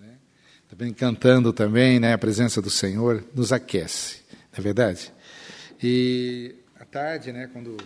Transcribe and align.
Né? 0.00 0.16
Também 0.68 0.92
cantando 0.92 1.52
também, 1.52 1.98
né? 1.98 2.12
A 2.12 2.18
presença 2.18 2.60
do 2.60 2.70
Senhor 2.70 3.24
nos 3.34 3.52
aquece, 3.52 4.22
não 4.52 4.58
é 4.58 4.60
verdade? 4.60 5.12
E 5.82 6.54
à 6.78 6.84
tarde, 6.84 7.32
né? 7.32 7.48
Quando 7.52 7.76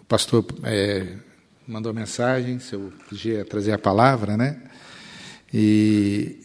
o 0.00 0.04
pastor 0.04 0.44
é, 0.64 1.16
mandou 1.66 1.90
a 1.90 1.94
mensagem, 1.94 2.58
se 2.58 2.74
eu 2.74 2.92
podia 3.08 3.44
trazer 3.44 3.72
a 3.72 3.78
palavra, 3.78 4.36
né? 4.36 4.60
E 5.52 6.40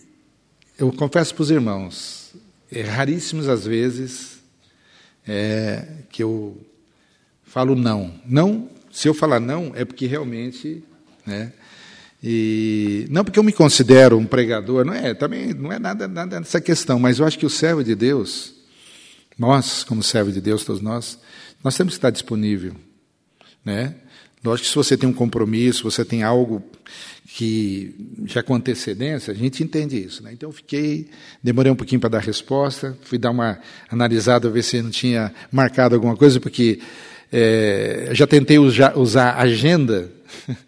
eu 0.78 0.92
confesso 0.92 1.34
para 1.34 1.42
os 1.44 1.52
irmãos, 1.52 2.36
é 2.72 2.82
raríssimas 2.82 3.48
as 3.48 3.66
vezes 3.66 4.40
é, 5.28 5.88
que 6.10 6.24
eu 6.24 6.58
falo 7.44 7.76
não. 7.76 8.14
Não, 8.26 8.70
se 8.92 9.08
eu 9.08 9.14
falar 9.14 9.40
não, 9.40 9.74
é 9.76 9.86
porque 9.86 10.06
realmente, 10.06 10.84
né? 11.26 11.54
E 12.22 13.06
não 13.10 13.24
porque 13.24 13.38
eu 13.38 13.44
me 13.44 13.52
considero 13.52 14.18
um 14.18 14.26
pregador, 14.26 14.84
não 14.84 14.94
é, 14.94 15.14
também 15.14 15.54
não 15.54 15.72
é 15.72 15.78
nada, 15.78 16.08
nada 16.08 16.40
dessa 16.40 16.60
questão, 16.60 17.00
mas 17.00 17.20
eu 17.20 17.26
acho 17.26 17.38
que 17.38 17.46
o 17.46 17.50
servo 17.50 17.84
de 17.84 17.94
Deus, 17.94 18.54
nós, 19.38 19.84
como 19.84 20.02
servo 20.02 20.32
de 20.32 20.42
Deus, 20.42 20.66
todos 20.66 20.82
nós, 20.82 21.20
nós 21.64 21.78
temos 21.78 21.94
que 21.94 21.98
estar 21.98 22.10
disponível, 22.10 22.74
né? 23.64 23.96
Lógico 24.44 24.66
que 24.66 24.70
se 24.70 24.76
você 24.76 24.96
tem 24.96 25.10
um 25.10 25.14
compromisso, 25.14 25.84
você 25.84 26.06
tem 26.06 26.24
algo 26.24 26.64
que 27.26 27.94
já 28.26 28.42
com 28.42 28.56
antecedência, 28.56 29.34
a 29.34 29.36
gente 29.36 29.64
entende 29.64 30.02
isso. 30.02 30.24
Né? 30.24 30.32
Então 30.34 30.50
eu 30.50 30.54
fiquei, 30.54 31.10
demorei 31.44 31.72
um 31.72 31.76
pouquinho 31.76 32.00
para 32.00 32.12
dar 32.12 32.20
resposta, 32.20 32.98
fui 33.02 33.18
dar 33.18 33.32
uma 33.32 33.60
analisada, 33.90 34.50
ver 34.50 34.64
se 34.64 34.82
não 34.82 34.90
tinha 34.90 35.34
marcado 35.52 35.96
alguma 35.96 36.16
coisa, 36.16 36.40
porque 36.40 36.80
é, 37.32 38.10
já 38.14 38.26
tentei 38.26 38.58
usar, 38.58 38.98
usar 38.98 39.36
agenda. 39.38 40.10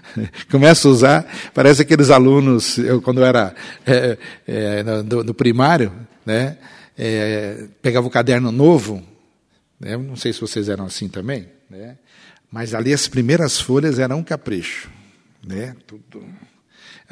Começo 0.50 0.88
a 0.88 0.90
usar, 0.90 1.26
parece 1.54 1.82
aqueles 1.82 2.10
alunos, 2.10 2.78
eu 2.78 3.00
quando 3.00 3.20
eu 3.20 3.26
era 3.26 3.54
é, 3.86 4.18
é, 4.46 5.32
primário, 5.36 5.92
né, 6.24 6.58
é, 6.96 7.66
pegava 7.80 8.06
o 8.06 8.10
caderno 8.10 8.52
novo, 8.52 9.02
né, 9.78 9.96
não 9.96 10.16
sei 10.16 10.32
se 10.32 10.40
vocês 10.40 10.68
eram 10.68 10.86
assim 10.86 11.08
também, 11.08 11.48
né, 11.68 11.96
mas 12.50 12.74
ali 12.74 12.92
as 12.92 13.08
primeiras 13.08 13.60
folhas 13.60 13.98
eram 13.98 14.18
um 14.18 14.24
capricho. 14.24 14.90
Né, 15.44 15.74
tudo. 15.86 16.24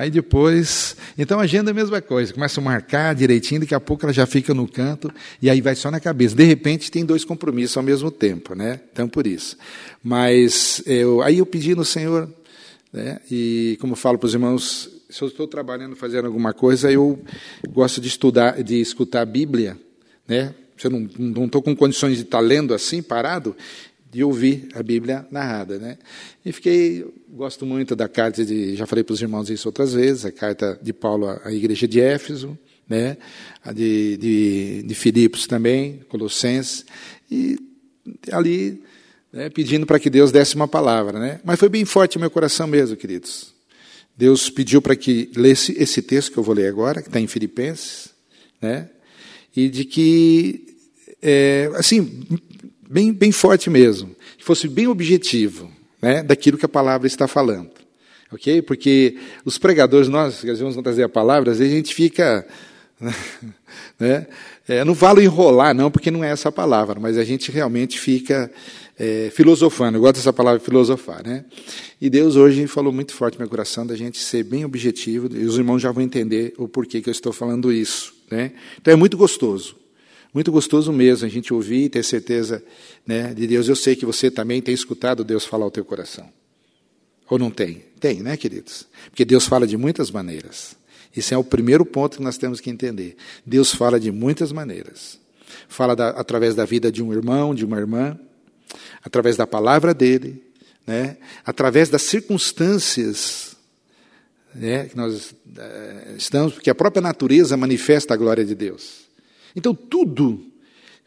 Aí 0.01 0.11
depois, 0.11 0.97
então 1.19 1.39
a 1.39 1.43
agenda 1.43 1.71
é 1.71 1.73
a 1.73 1.75
mesma 1.75 2.01
coisa, 2.01 2.33
começa 2.33 2.59
a 2.59 2.65
marcar 2.65 3.15
direitinho, 3.15 3.61
daqui 3.61 3.75
a 3.75 3.81
pouco 3.81 4.07
ela 4.07 4.15
já 4.15 4.25
fica 4.25 4.55
no 4.55 4.67
canto 4.67 5.13
e 5.43 5.51
aí 5.51 5.61
vai 5.61 5.75
só 5.75 5.91
na 5.91 6.01
cabeça. 6.01 6.35
De 6.35 6.43
repente 6.43 6.91
tem 6.91 7.05
dois 7.05 7.23
compromissos 7.23 7.77
ao 7.77 7.83
mesmo 7.83 8.11
tempo, 8.11 8.55
né? 8.55 8.81
Então 8.91 9.07
por 9.07 9.27
isso. 9.27 9.59
Mas 10.03 10.83
eu, 10.87 11.21
aí 11.21 11.37
eu 11.37 11.45
pedi 11.45 11.75
no 11.75 11.85
Senhor, 11.85 12.33
né? 12.93 13.21
E 13.31 13.77
como 13.81 13.93
eu 13.93 13.97
falo 13.97 14.19
para 14.19 14.27
os 14.27 14.35
irmãos, 14.35 14.91
se 15.09 15.23
eu 15.23 15.29
estou 15.29 15.47
trabalhando, 15.47 15.97
fazendo 15.97 16.27
alguma 16.27 16.53
coisa, 16.53 16.91
eu 16.91 17.19
gosto 17.69 18.01
de 18.01 18.09
estudar, 18.09 18.63
de 18.63 18.81
escutar 18.81 19.23
a 19.23 19.27
Bíblia, 19.27 19.79
né? 20.27 20.55
Eu 20.83 20.91
não 20.91 21.45
estou 21.45 21.61
com 21.61 21.77
condições 21.77 22.17
de 22.17 22.23
estar 22.23 22.41
lendo 22.41 22.73
assim, 22.73 23.03
parado, 23.03 23.55
de 24.11 24.25
ouvir 24.25 24.69
a 24.75 24.83
Bíblia 24.83 25.27
narrada, 25.31 25.79
né? 25.79 25.99
E 26.45 26.53
fiquei, 26.53 27.07
gosto 27.29 27.67
muito 27.67 27.95
da 27.95 28.09
carta 28.09 28.45
de, 28.45 28.75
já 28.75 28.87
falei 28.87 29.05
para 29.05 29.13
os 29.13 29.21
irmãos 29.21 29.51
isso 29.51 29.69
outras 29.69 29.93
vezes, 29.93 30.25
a 30.25 30.33
carta 30.33 30.79
de 30.83 30.93
Paulo 30.93 31.29
à 31.45 31.53
igreja 31.53 31.87
de 31.87 32.01
Éfeso, 32.01 32.59
né? 32.89 33.19
A 33.63 33.73
de, 33.73 34.17
de, 34.17 34.83
de 34.83 34.95
Filipos 34.95 35.47
também, 35.47 36.01
Colossenses, 36.09 36.85
e 37.31 37.59
ali 38.33 38.83
né, 39.33 39.49
pedindo 39.49 39.87
para 39.87 39.99
que 39.99 40.11
Deus 40.11 40.33
desse 40.33 40.57
uma 40.57 40.69
palavra, 40.69 41.19
né? 41.19 41.41
Mas 41.45 41.59
foi 41.59 41.69
bem 41.69 41.85
forte 41.85 42.17
o 42.17 42.21
meu 42.21 42.31
coração 42.31 42.67
mesmo, 42.67 42.97
queridos. 42.97 43.55
Deus 44.17 44.51
pediu 44.51 44.83
para 44.83 44.97
que 44.97 45.31
lesse 45.37 45.75
esse 45.79 46.03
texto 46.03 46.33
que 46.33 46.39
eu 46.39 46.43
vou 46.43 46.55
ler 46.55 46.69
agora, 46.69 47.01
que 47.01 47.09
está 47.09 47.21
em 47.21 47.27
Filipenses, 47.27 48.11
né? 48.61 48.89
E 49.57 49.69
de 49.69 49.85
que, 49.85 50.77
é, 51.23 51.71
assim, 51.75 52.23
bem, 52.89 53.13
bem 53.13 53.33
forte 53.33 53.71
mesmo, 53.71 54.15
que 54.37 54.45
fosse 54.45 54.69
bem 54.69 54.87
objetivo 54.87 55.71
né, 56.03 56.23
daquilo 56.23 56.59
que 56.59 56.65
a 56.65 56.69
palavra 56.69 57.07
está 57.07 57.29
falando. 57.29 57.71
Ok? 58.33 58.63
Porque 58.63 59.19
os 59.45 59.59
pregadores, 59.59 60.09
nós, 60.09 60.41
que 60.41 60.51
às 60.51 60.59
vezes 60.59 60.61
vamos 60.61 60.83
trazer 60.83 61.03
a 61.03 61.09
palavra, 61.09 61.51
às 61.51 61.59
vezes 61.59 61.73
a 61.73 61.77
gente 61.77 61.95
fica. 61.95 62.47
Né, 63.99 64.27
é, 64.67 64.83
não 64.83 64.95
vale 64.95 65.23
enrolar, 65.23 65.75
não, 65.75 65.91
porque 65.91 66.11
não 66.11 66.25
é 66.25 66.31
essa 66.31 66.49
a 66.49 66.53
palavra, 66.53 66.99
mas 66.99 67.19
a 67.19 67.25
gente 67.25 67.53
realmente 67.53 68.01
fica 68.01 68.51
é, 69.01 69.31
filosofando. 69.31 69.97
Eu 69.97 70.03
gosto 70.03 70.17
dessa 70.17 70.33
palavra 70.33 70.61
filosofar. 70.61 71.27
Né? 71.27 71.47
E 71.99 72.11
Deus 72.11 72.37
hoje 72.37 72.67
falou 72.67 72.93
muito 72.93 73.15
forte 73.15 73.39
no 73.39 73.41
meu 73.41 73.49
coração 73.49 73.87
da 73.87 73.97
gente 73.97 74.19
ser 74.19 74.45
bem 74.45 74.63
objetivo, 74.63 75.35
e 75.35 75.47
os 75.47 75.57
irmãos 75.57 75.79
já 75.81 75.91
vão 75.91 76.03
entender 76.03 76.53
o 76.59 76.69
porquê 76.69 77.01
que 77.01 77.09
eu 77.09 77.13
estou 77.13 77.33
falando 77.33 77.73
isso. 77.73 78.13
Né? 78.31 78.53
Então 78.79 78.93
é 78.93 78.97
muito 78.97 79.17
gostoso. 79.17 79.75
Muito 80.35 80.53
gostoso 80.53 80.93
mesmo 80.93 81.27
a 81.27 81.31
gente 81.31 81.53
ouvir 81.53 81.85
e 81.85 81.89
ter 81.89 82.05
certeza 82.05 82.63
né, 83.07 83.33
de 83.33 83.47
Deus. 83.47 83.69
Eu 83.69 83.75
sei 83.75 83.97
que 83.97 84.05
você 84.05 84.31
também 84.31 84.61
tem 84.61 84.75
escutado 84.75 85.25
Deus 85.25 85.47
falar 85.47 85.65
ao 85.65 85.71
teu 85.71 85.85
coração. 85.85 86.29
Ou 87.29 87.39
não 87.39 87.51
tem? 87.51 87.83
Tem, 87.99 88.21
né, 88.21 88.37
queridos? 88.37 88.87
Porque 89.09 89.25
Deus 89.25 89.47
fala 89.47 89.67
de 89.67 89.79
muitas 89.79 90.11
maneiras. 90.11 90.77
Esse 91.17 91.33
é 91.33 91.39
o 91.39 91.43
primeiro 91.43 91.87
ponto 91.87 92.19
que 92.19 92.23
nós 92.23 92.37
temos 92.37 92.61
que 92.61 92.69
entender. 92.69 93.17
Deus 93.47 93.75
fala 93.75 93.99
de 93.99 94.13
muitas 94.13 94.53
maneiras. 94.53 95.19
Fala 95.69 95.97
da, 95.97 96.11
através 96.11 96.55
da 96.55 96.65
vida 96.65 96.93
de 96.93 97.03
um 97.03 97.13
irmão, 97.13 97.53
de 97.55 97.65
uma 97.65 97.79
irmã, 97.79 98.17
através 99.03 99.37
da 99.37 99.47
palavra 99.47 99.95
dele, 99.95 100.43
né, 100.87 101.17
através 101.45 101.89
das 101.89 102.03
circunstâncias 102.03 103.57
né, 104.55 104.87
que 104.87 104.97
nós 104.97 105.31
uh, 105.31 106.17
estamos, 106.17 106.55
porque 106.55 106.71
a 106.71 106.75
própria 106.75 107.01
natureza 107.01 107.57
manifesta 107.57 108.15
a 108.15 108.17
glória 108.17 108.45
de 108.45 108.55
Deus. 108.55 109.09
Então, 109.55 109.75
tudo 109.75 110.45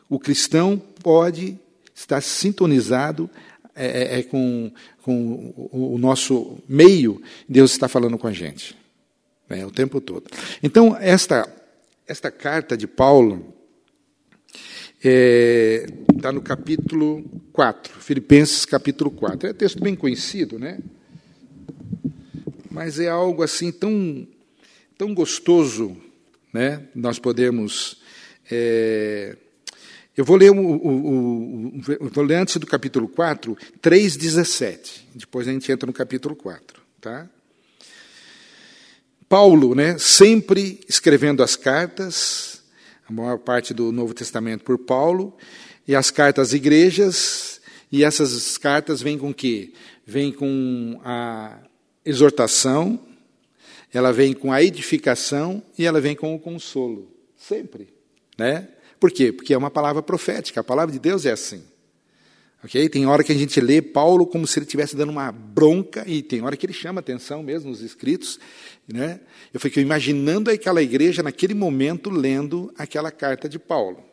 o 0.10 0.20
cristão 0.20 0.82
pode 1.02 1.58
estar 1.94 2.22
sintonizado 2.22 3.30
é, 3.76 4.20
é, 4.20 4.24
com, 4.24 4.72
com 5.02 5.54
o, 5.72 5.96
o, 5.96 5.98
nosso 5.98 6.58
meio, 6.68 7.22
Deus 7.50 7.72
está 7.72 7.88
falando 7.88 8.18
com 8.18 8.28
a 8.28 8.32
gente 8.32 8.76
né, 9.50 9.66
o 9.66 9.72
tempo 9.72 10.00
todo. 10.00 10.26
Então, 10.62 10.96
esta, 11.00 11.52
esta 12.08 12.32
carta 12.32 12.78
de 12.78 12.88
Paulo 12.88 13.54
está 15.04 15.10
é, 15.10 15.86
tá 16.22 16.32
no 16.32 16.42
capítulo 16.42 17.24
4, 17.52 18.00
Filipenses 18.00 18.66
capítulo 18.66 19.12
4. 19.12 19.50
É 19.50 19.54
texto 19.54 19.82
bem 19.82 19.96
conhecido, 19.96 20.58
né? 20.58 20.80
Mas 22.72 23.00
é 23.00 23.10
algo 23.10 23.44
assim 23.44 23.72
tão, 23.72 24.28
tão 24.98 25.14
gostoso, 25.14 25.96
né? 26.54 26.88
Nós 26.96 27.20
podemos 27.20 28.02
é, 28.50 29.36
eu 30.16 30.24
vou 30.24 30.36
ler, 30.38 30.52
o, 30.52 30.56
o, 30.56 31.78
o, 31.78 32.10
vou 32.12 32.24
ler 32.24 32.36
antes 32.36 32.58
do 32.58 32.68
capítulo 32.68 33.08
4, 33.08 33.58
3,17. 33.82 35.02
Depois 35.16 35.48
a 35.48 35.52
gente 35.52 35.72
entra 35.72 35.88
no 35.88 35.94
capítulo 35.94 36.36
4. 36.36 36.82
Tá? 37.02 37.28
Paulo, 39.28 39.74
né, 39.74 39.98
sempre 39.98 40.80
escrevendo 40.88 41.42
as 41.42 41.56
cartas, 41.56 42.53
a 43.08 43.14
maior 43.14 43.38
parte 43.40 43.74
do 43.74 43.92
Novo 43.92 44.14
Testamento 44.14 44.64
por 44.64 44.78
Paulo, 44.78 45.36
e 45.88 45.96
as 45.96 46.10
cartas 46.10 46.50
às 46.50 46.54
igrejas, 46.54 47.62
e 47.92 48.04
essas 48.04 48.58
cartas 48.58 49.02
vêm 49.02 49.18
com 49.18 49.30
o 49.30 49.34
quê? 49.34 49.74
Vêm 50.06 50.32
com 50.32 51.00
a 51.04 51.60
exortação, 52.06 53.00
ela 53.94 54.12
vem 54.12 54.34
com 54.34 54.52
a 54.52 54.64
edificação 54.64 55.62
e 55.78 55.86
ela 55.86 56.02
vem 56.02 56.16
com 56.16 56.34
o 56.34 56.40
consolo. 56.40 57.12
Sempre. 57.38 57.94
Né? 58.38 58.68
Por 59.00 59.12
quê? 59.12 59.32
Porque 59.32 59.54
é 59.54 59.58
uma 59.58 59.70
palavra 59.70 60.02
profética, 60.02 60.62
a 60.62 60.64
palavra 60.64 60.92
de 60.92 61.00
Deus 61.00 61.26
é 61.26 61.32
assim. 61.32 61.64
Okay? 62.64 62.88
Tem 62.88 63.06
hora 63.06 63.24
que 63.24 63.32
a 63.32 63.36
gente 63.36 63.60
lê 63.60 63.82
Paulo 63.82 64.26
como 64.26 64.48
se 64.48 64.58
ele 64.58 64.66
estivesse 64.66 64.96
dando 64.96 65.10
uma 65.10 65.32
bronca, 65.32 66.04
e 66.08 66.22
tem 66.22 66.42
hora 66.42 66.56
que 66.56 66.66
ele 66.66 66.74
chama 66.74 67.02
atenção 67.02 67.44
mesmo 67.44 67.70
nos 67.70 67.82
escritos. 67.82 68.40
Né? 68.88 69.20
Eu 69.54 69.60
fiquei 69.60 69.84
imaginando 69.84 70.50
aquela 70.50 70.82
igreja 70.82 71.22
naquele 71.22 71.54
momento 71.54 72.10
lendo 72.10 72.74
aquela 72.78 73.12
carta 73.12 73.50
de 73.50 73.60
Paulo. 73.60 74.04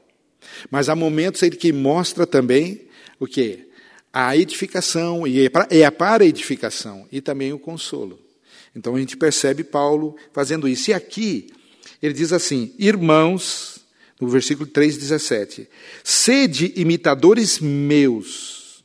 Mas 0.70 0.88
há 0.88 0.97
momentos 0.97 1.43
aí 1.43 1.50
que 1.50 1.73
mostra 1.73 2.26
também 2.26 2.88
o 3.19 3.26
quê? 3.26 3.69
A 4.12 4.37
edificação, 4.37 5.26
e 5.26 5.47
é 5.47 5.50
é 5.70 5.91
para 5.91 6.25
a 6.25 6.26
edificação, 6.26 7.06
e 7.12 7.20
também 7.20 7.52
o 7.52 7.58
consolo. 7.58 8.19
Então 8.75 8.97
a 8.97 8.99
gente 8.99 9.17
percebe 9.17 9.62
Paulo 9.62 10.17
fazendo 10.32 10.67
isso. 10.67 10.91
E 10.91 10.94
aqui 10.94 11.52
ele 12.02 12.14
diz 12.14 12.32
assim: 12.32 12.75
irmãos, 12.79 13.80
no 14.20 14.28
versículo 14.28 14.69
3, 14.69 14.99
17: 14.99 15.69
Sede 16.05 16.72
imitadores 16.76 17.58
meus, 17.58 18.84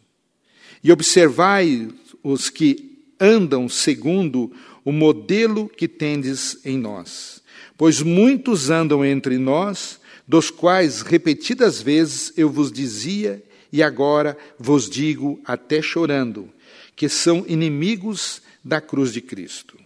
e 0.83 0.91
observai 0.91 1.89
os 2.23 2.49
que 2.49 3.03
andam 3.19 3.67
segundo 3.67 4.51
o 4.83 4.91
modelo 4.91 5.67
que 5.67 5.87
tendes 5.87 6.59
em 6.63 6.77
nós. 6.77 7.41
Pois 7.77 8.01
muitos 8.01 8.69
andam 8.69 9.03
entre 9.03 9.37
nós, 9.37 9.99
dos 10.27 10.49
quais 10.49 11.01
repetidas 11.01 11.81
vezes 11.81 12.31
eu 12.37 12.49
vos 12.49 12.71
dizia, 12.71 13.43
e 13.71 13.83
agora 13.83 14.37
vos 14.57 14.89
digo, 14.89 15.41
até 15.43 15.81
chorando, 15.81 16.49
que 16.95 17.09
são 17.09 17.45
inimigos 17.47 18.41
da 18.63 18.79
cruz 18.79 19.11
de 19.11 19.21
Cristo. 19.21 19.77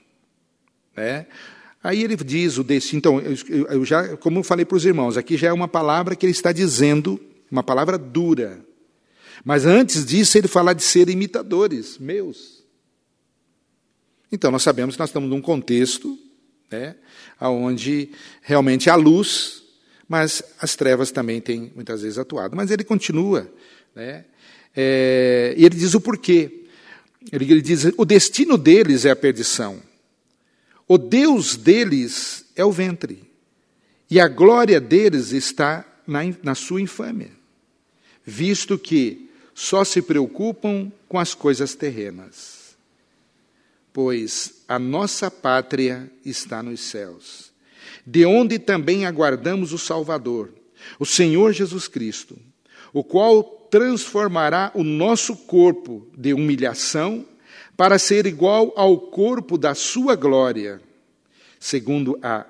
É? 0.95 1.25
Aí 1.84 2.04
ele 2.04 2.16
diz 2.18 2.58
o 2.58 2.64
destino. 2.64 2.98
Então, 2.98 3.20
eu, 3.20 3.86
já, 3.86 4.18
como 4.18 4.40
eu 4.40 4.44
falei 4.44 4.66
para 4.66 4.76
os 4.76 4.86
irmãos, 4.86 5.18
aqui 5.18 5.38
já 5.38 5.48
é 5.48 5.54
uma 5.54 5.68
palavra 5.68 6.16
que 6.16 6.26
ele 6.26 6.31
está 6.31 6.52
dizendo, 6.52 7.20
uma 7.50 7.64
palavra 7.64 7.98
dura. 7.98 8.60
Mas 9.46 9.66
antes 9.66 10.06
disso, 10.06 10.38
ele 10.38 10.48
fala 10.48 10.74
de 10.74 10.84
ser 10.84 11.10
imitadores 11.10 11.98
meus. 11.98 12.64
Então, 14.31 14.52
nós 14.52 14.62
sabemos 14.62 14.96
que 14.96 15.00
nós 15.00 15.10
estamos 15.10 15.30
num 15.30 15.42
contexto 15.42 16.18
né, 16.70 16.96
onde 17.40 18.12
realmente 18.42 18.90
há 18.90 18.96
luz, 18.96 19.64
mas 20.08 20.44
as 20.60 20.76
trevas 20.76 21.12
também 21.12 21.40
têm 21.40 21.72
muitas 21.74 22.02
vezes 22.02 22.18
atuado. 22.18 22.56
Mas 22.56 22.72
ele 22.72 22.84
continua. 22.84 23.50
Né, 23.96 24.26
é, 24.76 25.56
e 25.58 25.66
ele 25.66 25.76
diz 25.76 25.94
o 25.94 26.02
porquê. 26.02 26.66
Ele, 27.31 27.52
ele 27.52 27.62
diz: 27.62 27.86
o 27.98 28.06
destino 28.06 28.58
deles 28.58 29.06
é 29.06 29.12
a 29.12 29.16
perdição. 29.16 29.81
O 30.92 30.98
Deus 30.98 31.56
deles 31.56 32.46
é 32.56 32.66
o 32.66 32.72
ventre. 32.72 33.22
E 34.10 34.20
a 34.20 34.28
glória 34.28 34.82
deles 34.82 35.32
está 35.32 35.86
na, 36.08 36.22
na 36.42 36.56
sua 36.56 36.82
infâmia, 36.82 37.30
visto 38.26 38.76
que 38.76 39.30
só 39.54 39.84
se 39.84 40.02
preocupam 40.02 40.92
com 41.08 41.20
as 41.20 41.36
coisas 41.36 41.76
terrenas. 41.76 42.76
Pois 43.94 44.64
a 44.68 44.80
nossa 44.80 45.30
pátria 45.30 46.12
está 46.26 46.64
nos 46.64 46.80
céus, 46.80 47.52
de 48.04 48.26
onde 48.26 48.58
também 48.58 49.06
aguardamos 49.06 49.74
o 49.74 49.78
Salvador, 49.78 50.52
o 50.98 51.06
Senhor 51.06 51.54
Jesus 51.54 51.88
Cristo, 51.88 52.36
o 52.92 53.04
qual 53.04 53.44
transformará 53.44 54.72
o 54.74 54.84
nosso 54.84 55.36
corpo 55.36 56.08
de 56.18 56.34
humilhação 56.34 57.28
para 57.80 57.98
ser 57.98 58.26
igual 58.26 58.74
ao 58.76 59.00
corpo 59.00 59.58
da 59.58 59.74
sua 59.74 60.14
glória, 60.14 60.81
segundo 61.58 62.20
a 62.22 62.46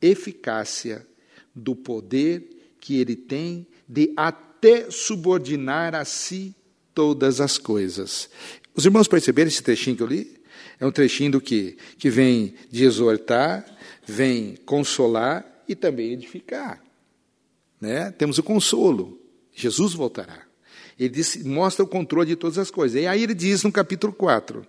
eficácia 0.00 1.04
do 1.52 1.74
poder 1.74 2.76
que 2.78 3.00
ele 3.00 3.16
tem 3.16 3.66
de 3.88 4.12
até 4.16 4.88
subordinar 4.88 5.96
a 5.96 6.04
si 6.04 6.54
todas 6.94 7.40
as 7.40 7.58
coisas. 7.58 8.30
Os 8.72 8.84
irmãos 8.84 9.08
perceberam 9.08 9.48
esse 9.48 9.60
trechinho 9.60 9.96
que 9.96 10.04
eu 10.04 10.06
li? 10.06 10.40
É 10.78 10.86
um 10.86 10.92
trechinho 10.92 11.32
do 11.32 11.40
que? 11.40 11.76
Que 11.98 12.08
vem 12.08 12.54
de 12.70 12.84
exortar, 12.84 13.66
vem 14.06 14.54
consolar 14.64 15.64
e 15.66 15.74
também 15.74 16.12
edificar. 16.12 16.80
Né? 17.80 18.12
Temos 18.12 18.38
o 18.38 18.42
consolo. 18.44 19.20
Jesus 19.52 19.94
voltará. 19.94 20.49
Ele 21.00 21.08
diz, 21.08 21.42
mostra 21.42 21.82
o 21.82 21.88
controle 21.88 22.28
de 22.28 22.36
todas 22.36 22.58
as 22.58 22.70
coisas. 22.70 23.02
E 23.02 23.06
aí 23.06 23.22
ele 23.22 23.32
diz 23.32 23.62
no 23.62 23.72
capítulo 23.72 24.12
4: 24.12 24.66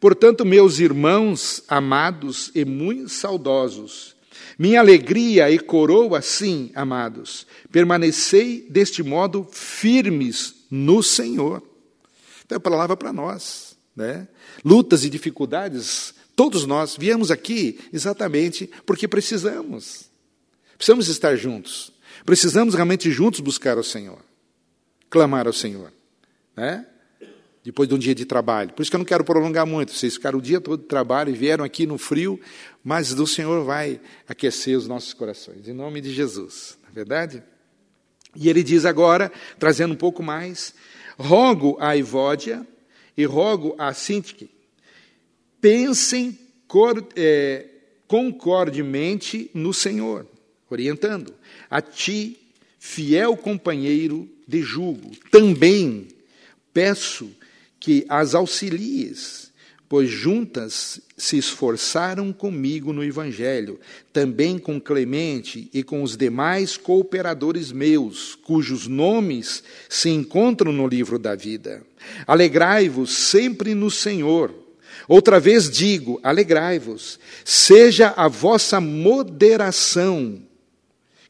Portanto, 0.00 0.46
meus 0.46 0.78
irmãos 0.78 1.62
amados 1.68 2.50
e 2.54 2.64
muito 2.64 3.10
saudosos, 3.10 4.16
minha 4.58 4.80
alegria 4.80 5.50
e 5.50 5.58
coroa, 5.58 6.22
sim, 6.22 6.70
amados, 6.74 7.46
permanecei 7.70 8.66
deste 8.70 9.02
modo 9.02 9.46
firmes 9.52 10.54
no 10.70 11.02
Senhor. 11.02 11.62
Então, 12.46 12.56
é 12.56 12.58
palavra 12.58 12.96
para 12.96 13.12
nós. 13.12 13.76
Né? 13.94 14.26
Lutas 14.64 15.04
e 15.04 15.10
dificuldades, 15.10 16.14
todos 16.34 16.64
nós 16.64 16.96
viemos 16.98 17.30
aqui 17.30 17.78
exatamente 17.92 18.70
porque 18.86 19.06
precisamos. 19.06 20.04
Precisamos 20.78 21.08
estar 21.08 21.36
juntos. 21.36 21.92
Precisamos 22.24 22.74
realmente 22.74 23.10
juntos 23.10 23.40
buscar 23.40 23.76
o 23.76 23.84
Senhor 23.84 24.31
clamar 25.12 25.46
ao 25.46 25.52
Senhor. 25.52 25.92
Né? 26.56 26.86
Depois 27.62 27.86
de 27.86 27.94
um 27.94 27.98
dia 27.98 28.14
de 28.14 28.24
trabalho. 28.24 28.72
Por 28.72 28.80
isso 28.80 28.90
que 28.90 28.96
eu 28.96 28.98
não 28.98 29.04
quero 29.04 29.22
prolongar 29.22 29.66
muito. 29.66 29.92
Vocês 29.92 30.14
ficaram 30.14 30.38
o 30.38 30.42
dia 30.42 30.60
todo 30.60 30.80
de 30.80 30.88
trabalho 30.88 31.30
e 31.30 31.36
vieram 31.36 31.62
aqui 31.62 31.86
no 31.86 31.98
frio, 31.98 32.40
mas 32.82 33.12
o 33.12 33.26
Senhor 33.26 33.62
vai 33.62 34.00
aquecer 34.26 34.76
os 34.76 34.88
nossos 34.88 35.12
corações. 35.12 35.68
Em 35.68 35.74
nome 35.74 36.00
de 36.00 36.12
Jesus. 36.12 36.78
Não 36.82 36.88
é 36.88 36.92
verdade? 36.92 37.42
E 38.34 38.48
ele 38.48 38.62
diz 38.62 38.86
agora, 38.86 39.30
trazendo 39.58 39.92
um 39.92 39.96
pouco 39.96 40.22
mais: 40.22 40.74
rogo 41.18 41.76
a 41.78 41.94
Ivódia 41.94 42.66
e 43.14 43.24
rogo 43.26 43.76
a 43.78 43.92
Sintique, 43.92 44.50
pensem 45.60 46.38
é, 47.14 47.66
concordemente 48.08 49.50
no 49.52 49.74
Senhor, 49.74 50.26
orientando. 50.70 51.34
A 51.68 51.82
ti, 51.82 52.38
fiel 52.78 53.36
companheiro 53.36 54.28
de 54.46 54.62
julgo. 54.62 55.10
Também 55.30 56.08
peço 56.72 57.30
que 57.78 58.04
as 58.08 58.34
auxilies, 58.34 59.52
pois 59.88 60.08
juntas 60.08 61.00
se 61.16 61.36
esforçaram 61.36 62.32
comigo 62.32 62.92
no 62.92 63.04
Evangelho, 63.04 63.78
também 64.12 64.58
com 64.58 64.80
Clemente 64.80 65.68
e 65.72 65.82
com 65.82 66.02
os 66.02 66.16
demais 66.16 66.76
cooperadores 66.76 67.70
meus, 67.70 68.34
cujos 68.34 68.86
nomes 68.86 69.62
se 69.88 70.08
encontram 70.08 70.72
no 70.72 70.86
livro 70.86 71.18
da 71.18 71.34
vida. 71.34 71.82
Alegrai-vos 72.26 73.12
sempre 73.12 73.74
no 73.74 73.90
Senhor. 73.90 74.54
Outra 75.08 75.38
vez 75.38 75.70
digo: 75.70 76.20
alegrai-vos, 76.22 77.18
seja 77.44 78.14
a 78.16 78.28
vossa 78.28 78.80
moderação 78.80 80.40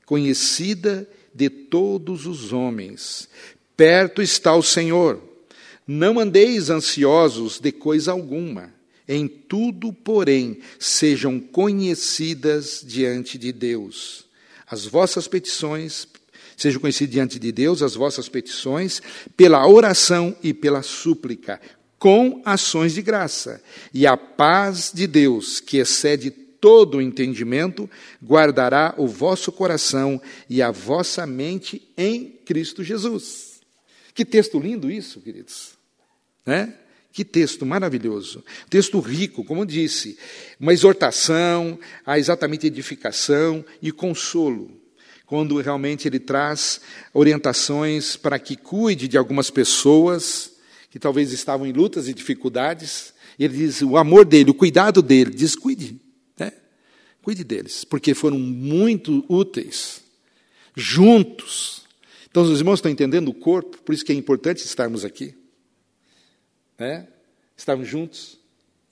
conhecida 0.06 1.08
de 1.34 1.49
todos 1.49 2.26
os 2.26 2.52
homens. 2.52 3.29
Perto 3.76 4.23
está 4.23 4.55
o 4.55 4.62
Senhor. 4.62 5.20
Não 5.87 6.19
andeis 6.19 6.70
ansiosos 6.70 7.58
de 7.58 7.73
coisa 7.73 8.12
alguma. 8.12 8.73
Em 9.08 9.26
tudo, 9.26 9.93
porém, 9.93 10.58
sejam 10.79 11.40
conhecidas 11.40 12.84
diante 12.87 13.37
de 13.37 13.52
Deus. 13.52 14.26
As 14.67 14.87
vossas 14.87 15.26
petições, 15.26 16.06
sejam 16.56 16.81
conhecidas 16.81 17.12
diante 17.12 17.38
de 17.38 17.50
Deus, 17.50 17.82
as 17.82 17.94
vossas 17.94 18.29
petições, 18.29 19.02
pela 19.37 19.67
oração 19.67 20.37
e 20.43 20.55
pela 20.55 20.82
súplica, 20.82 21.61
com 21.99 22.40
ações 22.44 22.94
de 22.94 23.02
graça. 23.02 23.62
E 23.93 24.06
a 24.06 24.17
paz 24.17 24.93
de 24.94 25.06
Deus, 25.06 25.61
que 25.61 25.79
excede 25.79 26.31
todo 26.62 26.99
o 26.99 27.03
entendimento, 27.03 27.91
guardará 28.25 28.94
o 28.97 29.05
vosso 29.05 29.50
coração 29.50 30.23
e 30.49 30.62
a 30.62 30.70
vossa 30.70 31.26
mente 31.26 31.91
em 31.99 32.38
Cristo 32.44 32.85
Jesus. 32.85 33.61
Que 34.14 34.25
texto 34.25 34.61
lindo 34.61 34.88
isso, 34.88 35.20
queridos. 35.20 35.73
Né? 36.47 36.73
Que 37.12 37.25
texto 37.25 37.67
maravilhoso. 37.67 38.44
Texto 38.70 39.00
rico, 39.00 39.43
como 39.43 39.67
disse, 39.67 40.17
uma 40.61 40.73
exortação 40.73 41.76
a 42.06 42.17
exatamente 42.17 42.69
edificação 42.69 43.65
e 43.82 43.91
consolo. 43.91 44.70
Quando 45.27 45.60
realmente 45.60 46.06
ele 46.06 46.20
traz 46.20 46.81
orientações 47.13 48.15
para 48.15 48.39
que 48.39 48.55
cuide 48.55 49.08
de 49.08 49.19
algumas 49.19 49.51
pessoas 49.51 50.53
que 50.91 51.01
talvez 51.01 51.32
estavam 51.32 51.67
em 51.67 51.72
lutas 51.72 52.06
e 52.06 52.15
dificuldades. 52.15 53.13
Ele 53.37 53.56
diz 53.56 53.82
o 53.82 53.96
amor 53.96 54.25
dele, 54.25 54.51
o 54.51 54.55
cuidado 54.55 55.03
dele, 55.03 55.31
diz 55.31 55.56
cuide 55.56 56.01
Cuide 57.22 57.44
deles, 57.44 57.84
porque 57.84 58.14
foram 58.14 58.38
muito 58.38 59.24
úteis, 59.29 60.02
juntos. 60.74 61.82
Então, 62.31 62.43
os 62.43 62.58
irmãos 62.58 62.79
estão 62.79 62.91
entendendo 62.91 63.29
o 63.29 63.34
corpo, 63.34 63.79
por 63.79 63.94
isso 63.94 64.05
que 64.05 64.12
é 64.12 64.14
importante 64.14 64.64
estarmos 64.64 65.05
aqui, 65.05 65.34
né? 66.79 67.06
estarmos 67.56 67.88
juntos. 67.88 68.38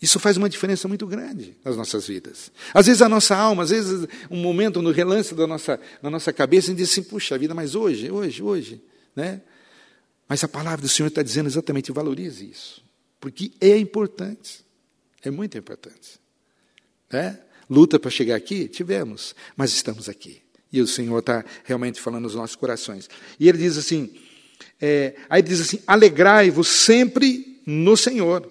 Isso 0.00 0.18
faz 0.18 0.36
uma 0.36 0.48
diferença 0.48 0.88
muito 0.88 1.06
grande 1.06 1.56
nas 1.62 1.76
nossas 1.76 2.06
vidas. 2.06 2.50
Às 2.72 2.86
vezes 2.86 3.02
a 3.02 3.08
nossa 3.08 3.36
alma, 3.36 3.64
às 3.64 3.70
vezes 3.70 4.06
um 4.30 4.40
momento 4.40 4.80
no 4.80 4.90
relance 4.90 5.34
da 5.34 5.46
nossa, 5.46 5.78
da 6.00 6.08
nossa 6.08 6.32
cabeça, 6.32 6.68
a 6.68 6.70
gente 6.70 6.78
diz 6.78 6.90
assim, 6.90 7.02
puxa 7.02 7.36
vida, 7.36 7.54
mas 7.54 7.74
hoje, 7.74 8.10
hoje, 8.10 8.42
hoje, 8.42 8.82
né? 9.14 9.42
Mas 10.26 10.42
a 10.42 10.48
palavra 10.48 10.80
do 10.80 10.88
Senhor 10.88 11.08
está 11.08 11.22
dizendo 11.22 11.48
exatamente, 11.48 11.92
valorize 11.92 12.48
isso. 12.48 12.82
Porque 13.18 13.52
é 13.60 13.76
importante. 13.76 14.64
É 15.22 15.30
muito 15.30 15.58
importante. 15.58 16.18
Né? 17.12 17.38
Luta 17.70 17.98
para 17.98 18.10
chegar 18.10 18.34
aqui? 18.34 18.66
Tivemos, 18.66 19.34
mas 19.56 19.70
estamos 19.70 20.08
aqui. 20.08 20.42
E 20.72 20.80
o 20.80 20.86
Senhor 20.86 21.20
está 21.20 21.44
realmente 21.64 22.00
falando 22.00 22.24
nos 22.24 22.34
nossos 22.34 22.56
corações. 22.56 23.08
E 23.38 23.48
ele 23.48 23.58
diz 23.58 23.78
assim: 23.78 24.10
é, 24.80 25.14
aí 25.28 25.40
ele 25.40 25.48
diz 25.48 25.60
assim: 25.60 25.80
alegrai-vos 25.86 26.68
sempre 26.68 27.62
no 27.64 27.96
Senhor. 27.96 28.50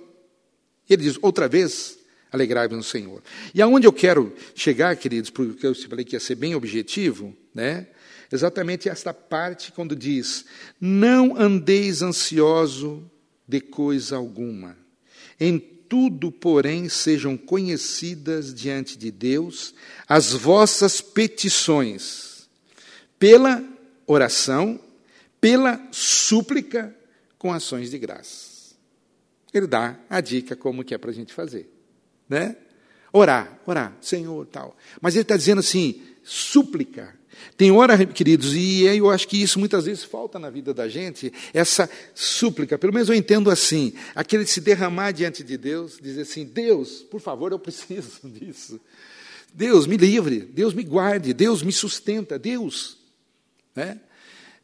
Ele 0.89 1.03
diz 1.03 1.17
outra 1.21 1.47
vez: 1.47 1.97
alegrai-vos 2.31 2.77
no 2.77 2.83
Senhor. 2.83 3.21
E 3.53 3.61
aonde 3.61 3.87
eu 3.87 3.93
quero 3.93 4.33
chegar, 4.55 4.95
queridos, 4.95 5.29
porque 5.29 5.65
eu 5.65 5.75
falei 5.75 6.05
que 6.05 6.15
ia 6.15 6.19
ser 6.19 6.35
bem 6.35 6.55
objetivo, 6.55 7.35
né? 7.53 7.87
Exatamente 8.31 8.89
esta 8.89 9.13
parte 9.13 9.71
quando 9.71 9.95
diz: 9.95 10.45
não 10.79 11.35
andeis 11.37 12.01
ansioso 12.01 13.09
de 13.47 13.59
coisa 13.59 14.17
alguma. 14.17 14.77
Em 15.39 15.78
tudo, 15.89 16.31
porém, 16.31 16.87
sejam 16.87 17.35
conhecidas 17.35 18.53
diante 18.53 18.95
de 18.95 19.09
Deus 19.09 19.73
as 20.07 20.31
vossas 20.31 21.01
petições, 21.01 22.47
pela 23.17 23.61
oração, 24.05 24.79
pela 25.41 25.81
súplica, 25.91 26.95
com 27.39 27.51
ações 27.51 27.89
de 27.89 27.97
graça. 27.97 28.75
Ele 29.53 29.65
dá 29.65 29.97
a 30.09 30.21
dica 30.21 30.55
como 30.55 30.83
que 30.83 30.93
é 30.93 30.97
para 30.97 31.09
a 31.09 31.13
gente 31.13 31.33
fazer. 31.33 31.73
Né? 32.27 32.55
Orar, 33.11 33.59
orar, 33.65 33.97
Senhor, 33.99 34.45
tal. 34.45 34.77
Mas 35.01 35.15
ele 35.15 35.23
está 35.23 35.35
dizendo 35.35 35.59
assim, 35.59 36.01
súplica. 36.23 37.17
Tem 37.55 37.71
hora, 37.71 38.05
queridos, 38.05 38.53
e 38.55 38.83
eu 38.83 39.09
acho 39.09 39.27
que 39.27 39.41
isso 39.41 39.59
muitas 39.59 39.85
vezes 39.85 40.03
falta 40.03 40.39
na 40.39 40.49
vida 40.49 40.73
da 40.73 40.87
gente, 40.87 41.31
essa 41.53 41.89
súplica, 42.13 42.77
pelo 42.77 42.93
menos 42.93 43.09
eu 43.09 43.15
entendo 43.15 43.49
assim, 43.51 43.93
aquele 44.15 44.45
se 44.45 44.61
derramar 44.61 45.11
diante 45.11 45.43
de 45.43 45.57
Deus, 45.57 45.99
dizer 46.01 46.21
assim: 46.21 46.45
Deus, 46.45 47.01
por 47.01 47.19
favor, 47.19 47.51
eu 47.51 47.59
preciso 47.59 48.21
disso. 48.29 48.79
Deus, 49.53 49.87
me 49.87 49.97
livre, 49.97 50.41
Deus 50.41 50.73
me 50.73 50.83
guarde, 50.83 51.33
Deus 51.33 51.63
me 51.63 51.71
sustenta, 51.71 52.37
Deus. 52.37 52.97
Né? 53.75 53.99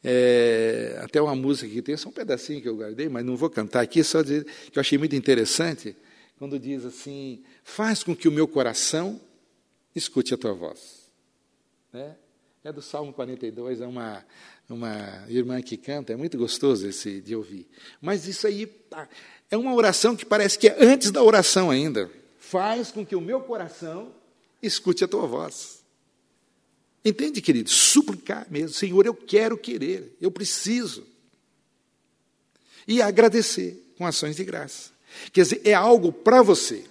É, 0.04 1.00
até 1.04 1.20
uma 1.20 1.36
música 1.36 1.68
que 1.68 1.82
tem, 1.82 1.98
só 1.98 2.10
um 2.10 2.12
pedacinho 2.12 2.62
que 2.62 2.70
eu 2.70 2.76
guardei, 2.76 3.10
mas 3.10 3.26
não 3.26 3.36
vou 3.36 3.50
cantar 3.50 3.82
aqui, 3.82 4.04
só 4.04 4.22
dizer 4.22 4.46
que 4.72 4.78
eu 4.78 4.82
achei 4.82 4.98
muito 4.98 5.16
interessante, 5.16 5.96
quando 6.38 6.60
diz 6.60 6.86
assim: 6.86 7.44
faz 7.64 8.04
com 8.04 8.16
que 8.16 8.28
o 8.28 8.32
meu 8.32 8.48
coração 8.48 9.20
escute 9.96 10.34
a 10.34 10.38
tua 10.38 10.54
voz. 10.54 11.10
Né? 11.92 12.16
É 12.66 12.74
do 12.74 12.82
Salmo 12.82 13.14
42, 13.14 13.80
é 13.80 13.86
uma, 13.86 14.26
uma 14.68 15.24
irmã 15.28 15.62
que 15.62 15.78
canta, 15.78 16.14
é 16.14 16.16
muito 16.16 16.36
gostoso 16.36 16.88
esse 16.88 17.22
de 17.22 17.36
ouvir. 17.36 17.68
Mas 18.02 18.28
isso 18.28 18.48
aí 18.48 18.66
tá, 18.66 19.08
é 19.52 19.56
uma 19.56 19.72
oração 19.76 20.16
que 20.16 20.26
parece 20.26 20.58
que 20.58 20.68
é 20.68 20.76
antes 20.84 21.12
da 21.12 21.22
oração 21.22 21.70
ainda. 21.70 22.10
Faz 22.40 22.90
com 22.90 23.06
que 23.06 23.16
o 23.16 23.22
meu 23.22 23.42
coração 23.42 24.12
escute 24.64 25.04
a 25.04 25.08
tua 25.08 25.28
voz. 25.28 25.84
Entende, 27.06 27.40
querido? 27.40 27.70
Suplicar 27.70 28.48
mesmo. 28.50 28.70
Senhor, 28.70 29.06
eu 29.06 29.14
quero 29.14 29.60
querer, 29.60 30.18
eu 30.20 30.32
preciso. 30.32 31.06
E 32.88 33.00
agradecer 33.00 33.94
com 33.96 34.08
ações 34.08 34.38
de 34.38 34.44
graça. 34.44 34.90
Quer 35.32 35.44
dizer, 35.44 35.62
é 35.64 35.76
algo 35.76 36.12
para 36.12 36.42
você. 36.42 36.84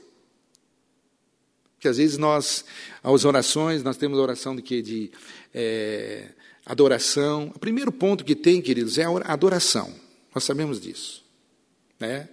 Porque 1.85 1.91
às 1.91 1.99
vezes 1.99 2.17
nós, 2.17 2.65
as 3.03 3.27
orações, 3.27 3.83
nós 3.83 3.99
temos 3.99 4.19
a 4.19 4.23
oração 4.23 4.57
de 4.57 4.63
que? 4.63 4.81
De 4.81 5.11
é, 5.53 6.31
adoração. 6.65 7.53
O 7.55 7.59
primeiro 7.59 7.93
ponto 7.93 8.25
que 8.25 8.35
tem, 8.35 8.63
queridos, 8.63 8.97
é 8.97 9.05
a 9.05 9.11
adoração. 9.35 9.93
Nós 10.35 10.45
sabemos 10.45 10.81
disso. 10.81 11.23
Né? 12.01 12.27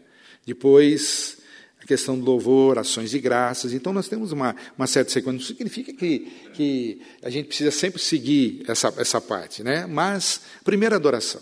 Depois, 0.45 1.39
a 1.81 1.85
questão 1.85 2.17
do 2.17 2.23
louvor, 2.23 2.79
ações 2.79 3.09
de 3.09 3.19
graças. 3.19 3.73
Então, 3.73 3.91
nós 3.91 4.07
temos 4.07 4.31
uma, 4.31 4.55
uma 4.77 4.87
certa 4.87 5.11
sequência. 5.11 5.39
Não 5.39 5.45
significa 5.45 5.91
que, 5.91 6.31
que 6.53 7.01
a 7.21 7.29
gente 7.29 7.47
precisa 7.47 7.71
sempre 7.71 8.01
seguir 8.01 8.63
essa, 8.69 8.93
essa 8.95 9.19
parte, 9.19 9.63
né? 9.63 9.85
mas, 9.85 10.43
primeira 10.63 10.95
adoração. 10.95 11.41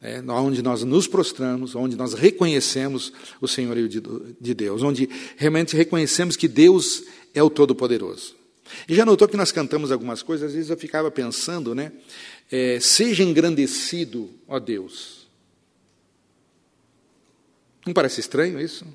É, 0.00 0.20
onde 0.30 0.62
nós 0.62 0.84
nos 0.84 1.08
prostramos, 1.08 1.74
onde 1.74 1.96
nós 1.96 2.14
reconhecemos 2.14 3.12
o 3.40 3.48
senhorio 3.48 3.88
de, 3.88 4.00
de 4.40 4.54
Deus, 4.54 4.82
onde 4.82 5.08
realmente 5.36 5.76
reconhecemos 5.76 6.36
que 6.36 6.46
Deus 6.46 7.02
é 7.34 7.42
o 7.42 7.50
Todo-Poderoso. 7.50 8.36
E 8.88 8.94
já 8.94 9.04
notou 9.04 9.26
que 9.26 9.36
nós 9.36 9.50
cantamos 9.50 9.90
algumas 9.90 10.22
coisas, 10.22 10.48
às 10.48 10.54
vezes 10.54 10.70
eu 10.70 10.76
ficava 10.76 11.10
pensando, 11.10 11.74
né? 11.74 11.92
É, 12.50 12.78
seja 12.78 13.24
engrandecido, 13.24 14.30
ó 14.46 14.58
Deus. 14.58 15.28
Não 17.84 17.92
parece 17.92 18.20
estranho 18.20 18.60
isso? 18.60 18.86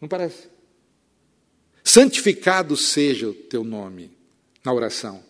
Não 0.00 0.08
parece? 0.08 0.48
Santificado 1.82 2.76
seja 2.76 3.28
o 3.28 3.34
teu 3.34 3.62
nome 3.62 4.10
na 4.64 4.72
oração. 4.72 5.22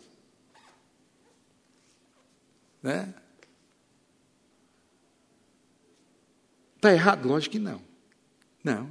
Né? 2.83 3.13
Está 6.87 6.95
errado? 6.95 7.27
Lógico 7.27 7.53
que 7.53 7.59
não. 7.59 7.83
Não. 8.63 8.89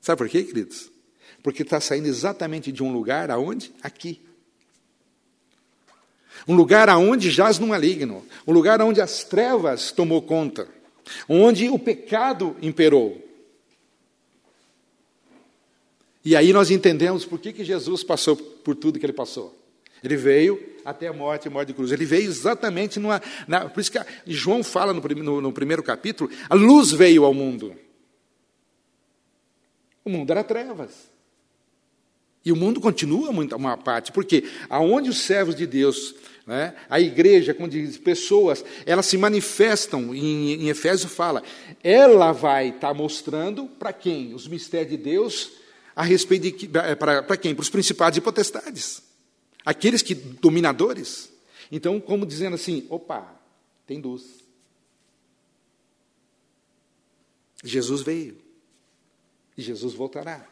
Sabe 0.00 0.18
por 0.18 0.28
quê, 0.28 0.44
queridos? 0.44 0.92
Porque 1.42 1.62
está 1.62 1.80
saindo 1.80 2.06
exatamente 2.06 2.70
de 2.70 2.84
um 2.84 2.92
lugar 2.92 3.32
aonde? 3.32 3.74
Aqui. 3.82 4.22
Um 6.46 6.54
lugar 6.54 6.88
aonde 6.88 7.28
jaz 7.30 7.58
no 7.58 7.66
maligno, 7.66 8.24
um 8.46 8.52
lugar 8.52 8.80
onde 8.80 9.00
as 9.00 9.24
trevas 9.24 9.90
tomou 9.90 10.22
conta, 10.22 10.68
onde 11.28 11.68
o 11.68 11.78
pecado 11.80 12.56
imperou. 12.62 13.20
E 16.24 16.36
aí 16.36 16.52
nós 16.52 16.70
entendemos 16.70 17.24
por 17.24 17.40
que, 17.40 17.52
que 17.52 17.64
Jesus 17.64 18.04
passou 18.04 18.36
por 18.36 18.76
tudo 18.76 19.00
que 19.00 19.06
ele 19.06 19.12
passou. 19.12 19.56
Ele 20.02 20.16
veio 20.16 20.76
até 20.84 21.08
a 21.08 21.12
morte 21.12 21.46
e 21.46 21.50
morte 21.50 21.68
de 21.68 21.74
cruz. 21.74 21.90
Ele 21.90 22.04
veio 22.04 22.28
exatamente 22.28 23.00
numa. 23.00 23.20
Na, 23.48 23.68
por 23.68 23.80
isso 23.80 23.90
que 23.90 23.98
João 24.26 24.62
fala 24.62 24.92
no, 24.92 25.00
no, 25.00 25.40
no 25.40 25.52
primeiro 25.52 25.82
capítulo: 25.82 26.30
a 26.48 26.54
luz 26.54 26.92
veio 26.92 27.24
ao 27.24 27.34
mundo. 27.34 27.74
O 30.04 30.10
mundo 30.10 30.30
era 30.30 30.44
trevas. 30.44 31.10
E 32.44 32.52
o 32.52 32.56
mundo 32.56 32.80
continua 32.80 33.30
uma 33.30 33.76
parte, 33.76 34.12
porque 34.12 34.44
aonde 34.70 35.10
os 35.10 35.18
servos 35.18 35.56
de 35.56 35.66
Deus, 35.66 36.14
né, 36.46 36.76
a 36.88 37.00
igreja, 37.00 37.52
como 37.52 37.68
diz, 37.68 37.98
pessoas, 37.98 38.64
elas 38.86 39.06
se 39.06 39.18
manifestam, 39.18 40.14
em, 40.14 40.52
em 40.52 40.68
Efésio 40.68 41.08
fala, 41.08 41.42
ela 41.82 42.30
vai 42.30 42.68
estar 42.68 42.88
tá 42.88 42.94
mostrando 42.94 43.66
para 43.66 43.92
quem? 43.92 44.32
Os 44.32 44.46
mistérios 44.46 44.90
de 44.92 44.96
Deus 44.96 45.50
a 45.96 46.04
respeito 46.04 46.56
de 46.56 46.68
para 46.68 47.36
quem? 47.36 47.52
Para 47.52 47.62
os 47.62 47.70
principados 47.70 48.16
e 48.16 48.20
potestades. 48.20 49.02
Aqueles 49.66 50.00
que 50.00 50.14
dominadores. 50.14 51.28
Então, 51.72 52.00
como 52.00 52.24
dizendo 52.24 52.54
assim, 52.54 52.86
opa, 52.88 53.34
tem 53.84 54.00
luz. 54.00 54.22
Jesus 57.64 58.02
veio. 58.02 58.38
E 59.58 59.62
Jesus 59.62 59.92
voltará. 59.92 60.46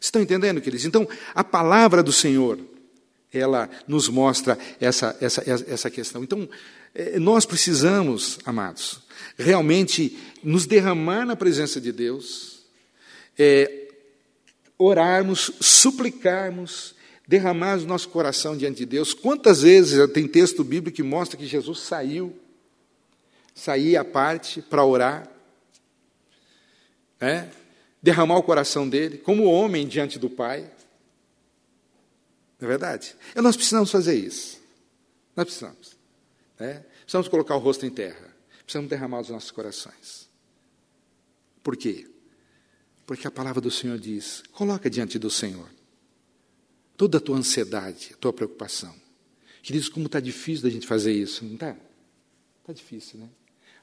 Estão 0.00 0.22
entendendo, 0.22 0.60
queridos? 0.60 0.86
Então, 0.86 1.08
a 1.34 1.42
palavra 1.42 2.00
do 2.00 2.12
Senhor, 2.12 2.60
ela 3.32 3.68
nos 3.88 4.08
mostra 4.08 4.56
essa, 4.80 5.16
essa, 5.20 5.42
essa 5.46 5.90
questão. 5.90 6.22
Então, 6.22 6.48
eh, 6.94 7.18
nós 7.18 7.44
precisamos, 7.44 8.38
amados, 8.44 9.00
realmente 9.36 10.16
nos 10.44 10.64
derramar 10.64 11.26
na 11.26 11.34
presença 11.34 11.80
de 11.80 11.90
Deus, 11.90 12.62
é, 13.36 13.88
orarmos, 14.78 15.50
suplicarmos, 15.60 16.94
derramarmos 17.32 17.86
nosso 17.86 18.10
coração 18.10 18.54
diante 18.54 18.80
de 18.80 18.84
Deus. 18.84 19.14
Quantas 19.14 19.62
vezes 19.62 20.06
tem 20.12 20.28
texto 20.28 20.62
bíblico 20.62 20.96
que 20.96 21.02
mostra 21.02 21.38
que 21.38 21.46
Jesus 21.46 21.78
saiu, 21.80 22.38
saía 23.54 24.02
à 24.02 24.04
parte 24.04 24.60
para 24.60 24.84
orar, 24.84 25.26
né? 27.18 27.50
derramar 28.02 28.36
o 28.36 28.42
coração 28.42 28.86
dele, 28.86 29.16
como 29.16 29.44
homem 29.44 29.88
diante 29.88 30.18
do 30.18 30.28
Pai. 30.28 30.70
Não 32.60 32.66
é 32.66 32.70
verdade? 32.70 33.16
E 33.34 33.40
nós 33.40 33.56
precisamos 33.56 33.90
fazer 33.90 34.14
isso. 34.14 34.60
Nós 35.34 35.46
precisamos. 35.46 35.96
Né? 36.60 36.84
Precisamos 37.00 37.28
colocar 37.28 37.56
o 37.56 37.60
rosto 37.60 37.86
em 37.86 37.90
terra. 37.90 38.28
Precisamos 38.62 38.90
derramar 38.90 39.20
os 39.20 39.30
nossos 39.30 39.50
corações. 39.50 40.28
Por 41.62 41.78
quê? 41.78 42.06
Porque 43.06 43.26
a 43.26 43.30
palavra 43.30 43.62
do 43.62 43.70
Senhor 43.70 43.98
diz: 43.98 44.42
coloca 44.52 44.90
diante 44.90 45.18
do 45.18 45.30
Senhor 45.30 45.66
toda 46.96 47.18
a 47.18 47.20
tua 47.20 47.36
ansiedade, 47.36 48.10
a 48.12 48.16
tua 48.16 48.32
preocupação. 48.32 48.94
Queridos, 49.62 49.88
como 49.88 50.06
está 50.06 50.20
difícil 50.20 50.64
da 50.64 50.70
gente 50.70 50.86
fazer 50.86 51.12
isso, 51.12 51.44
não 51.44 51.54
está? 51.54 51.76
Está 52.60 52.72
difícil, 52.72 53.20
né? 53.20 53.28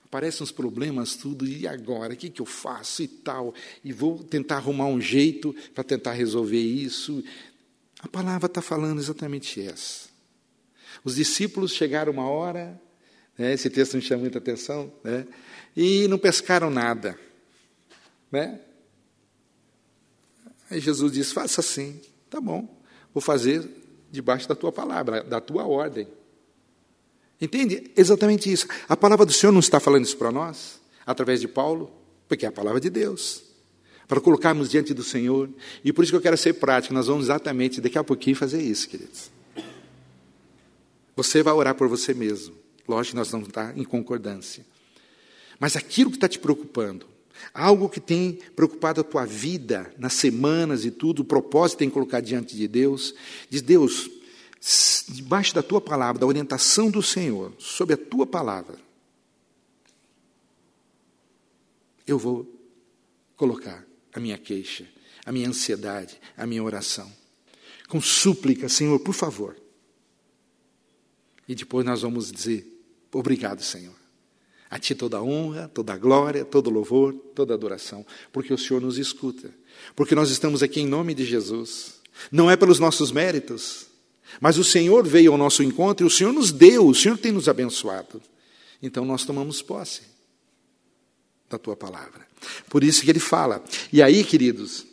Aparecem 0.03 0.43
os 0.43 0.51
problemas, 0.51 1.15
tudo, 1.15 1.47
e 1.47 1.67
agora? 1.67 2.13
O 2.13 2.17
que, 2.17 2.29
que 2.29 2.41
eu 2.41 2.45
faço 2.45 3.03
e 3.03 3.07
tal? 3.07 3.53
E 3.83 3.93
vou 3.93 4.23
tentar 4.23 4.55
arrumar 4.55 4.87
um 4.87 4.99
jeito 4.99 5.55
para 5.73 5.83
tentar 5.83 6.13
resolver 6.13 6.59
isso. 6.59 7.23
A 7.99 8.07
palavra 8.07 8.47
está 8.47 8.61
falando 8.61 8.99
exatamente 8.99 9.61
essa. 9.61 10.09
Os 11.03 11.15
discípulos 11.15 11.73
chegaram 11.73 12.11
uma 12.11 12.27
hora, 12.27 12.81
né, 13.37 13.53
esse 13.53 13.69
texto 13.69 13.95
me 13.95 14.01
chama 14.01 14.21
muita 14.21 14.39
atenção, 14.39 14.91
né, 15.03 15.27
e 15.75 16.07
não 16.07 16.17
pescaram 16.17 16.69
nada. 16.69 17.17
Né? 18.31 18.59
Aí 20.69 20.79
Jesus 20.79 21.11
diz: 21.11 21.31
faça 21.31 21.61
assim, 21.61 22.01
tá 22.29 22.41
bom, 22.41 22.78
vou 23.13 23.21
fazer 23.21 23.67
debaixo 24.11 24.47
da 24.47 24.55
tua 24.55 24.71
palavra, 24.71 25.23
da 25.23 25.39
tua 25.39 25.65
ordem. 25.65 26.07
Entende? 27.41 27.91
Exatamente 27.95 28.51
isso. 28.51 28.67
A 28.87 28.97
palavra 28.97 29.25
do 29.25 29.31
Senhor 29.31 29.51
não 29.51 29.59
está 29.59 29.79
falando 29.79 30.05
isso 30.05 30.17
para 30.17 30.31
nós, 30.31 30.79
através 31.05 31.39
de 31.39 31.47
Paulo, 31.47 31.91
porque 32.27 32.45
é 32.45 32.49
a 32.49 32.51
palavra 32.51 32.79
de 32.79 32.89
Deus. 32.89 33.43
Para 34.07 34.19
colocarmos 34.19 34.69
diante 34.69 34.93
do 34.93 35.03
Senhor. 35.03 35.49
E 35.83 35.93
por 35.93 36.03
isso 36.03 36.11
que 36.11 36.17
eu 36.17 36.21
quero 36.21 36.37
ser 36.37 36.53
prático, 36.53 36.93
nós 36.93 37.07
vamos 37.07 37.25
exatamente 37.25 37.79
daqui 37.79 37.97
a 37.97 38.03
pouquinho 38.03 38.35
fazer 38.35 38.61
isso, 38.61 38.89
queridos. 38.89 39.31
Você 41.15 41.43
vai 41.43 41.53
orar 41.53 41.75
por 41.75 41.87
você 41.87 42.13
mesmo. 42.13 42.55
Lógico 42.87 43.11
que 43.11 43.17
nós 43.17 43.29
vamos 43.29 43.47
estar 43.47 43.77
em 43.77 43.83
concordância. 43.83 44.65
Mas 45.59 45.75
aquilo 45.75 46.09
que 46.09 46.17
está 46.17 46.27
te 46.27 46.39
preocupando, 46.39 47.05
Algo 47.53 47.89
que 47.89 47.99
tem 47.99 48.39
preocupado 48.55 49.01
a 49.01 49.03
tua 49.03 49.25
vida 49.25 49.93
nas 49.97 50.13
semanas 50.13 50.85
e 50.85 50.91
tudo, 50.91 51.21
o 51.21 51.25
propósito 51.25 51.79
tem 51.79 51.89
que 51.89 51.93
colocar 51.93 52.21
diante 52.21 52.55
de 52.55 52.67
Deus. 52.67 53.13
Diz, 53.49 53.61
Deus, 53.61 54.09
debaixo 55.07 55.53
da 55.55 55.63
tua 55.63 55.81
palavra, 55.81 56.19
da 56.19 56.27
orientação 56.27 56.91
do 56.91 57.01
Senhor, 57.01 57.53
sobre 57.57 57.93
a 57.93 57.97
tua 57.97 58.27
palavra, 58.27 58.77
eu 62.05 62.17
vou 62.17 62.47
colocar 63.35 63.85
a 64.13 64.19
minha 64.19 64.37
queixa, 64.37 64.87
a 65.25 65.31
minha 65.31 65.47
ansiedade, 65.47 66.19
a 66.35 66.45
minha 66.45 66.63
oração. 66.63 67.11
Com 67.87 68.01
súplica, 68.01 68.67
Senhor, 68.69 68.99
por 68.99 69.13
favor. 69.13 69.55
E 71.47 71.55
depois 71.55 71.85
nós 71.85 72.01
vamos 72.01 72.31
dizer: 72.31 72.67
Obrigado, 73.11 73.63
Senhor. 73.63 73.98
A 74.69 74.77
Ti 74.77 74.93
toda 74.93 75.17
a 75.17 75.23
honra, 75.23 75.67
toda 75.67 75.93
a 75.93 75.97
glória, 75.97 76.45
todo 76.45 76.69
louvor, 76.69 77.13
toda 77.33 77.53
adoração, 77.53 78.05
porque 78.31 78.53
o 78.53 78.57
Senhor 78.57 78.81
nos 78.81 78.97
escuta. 78.97 79.49
Porque 79.95 80.13
nós 80.13 80.29
estamos 80.29 80.61
aqui 80.61 80.81
em 80.81 80.87
nome 80.87 81.13
de 81.13 81.25
Jesus. 81.25 81.99
Não 82.31 82.51
é 82.51 82.55
pelos 82.55 82.79
nossos 82.79 83.11
méritos, 83.11 83.87
mas 84.39 84.57
o 84.57 84.63
Senhor 84.63 85.07
veio 85.07 85.31
ao 85.31 85.37
nosso 85.37 85.63
encontro 85.63 86.05
e 86.05 86.07
o 86.07 86.11
Senhor 86.11 86.31
nos 86.31 86.51
deu, 86.51 86.87
o 86.87 86.95
Senhor 86.95 87.17
tem 87.17 87.31
nos 87.31 87.49
abençoado. 87.49 88.21
Então 88.81 89.03
nós 89.03 89.25
tomamos 89.25 89.61
posse 89.61 90.01
da 91.49 91.57
tua 91.57 91.75
palavra. 91.75 92.27
Por 92.69 92.83
isso 92.83 93.01
que 93.01 93.09
ele 93.09 93.19
fala. 93.19 93.63
E 93.91 94.01
aí, 94.01 94.23
queridos, 94.23 94.85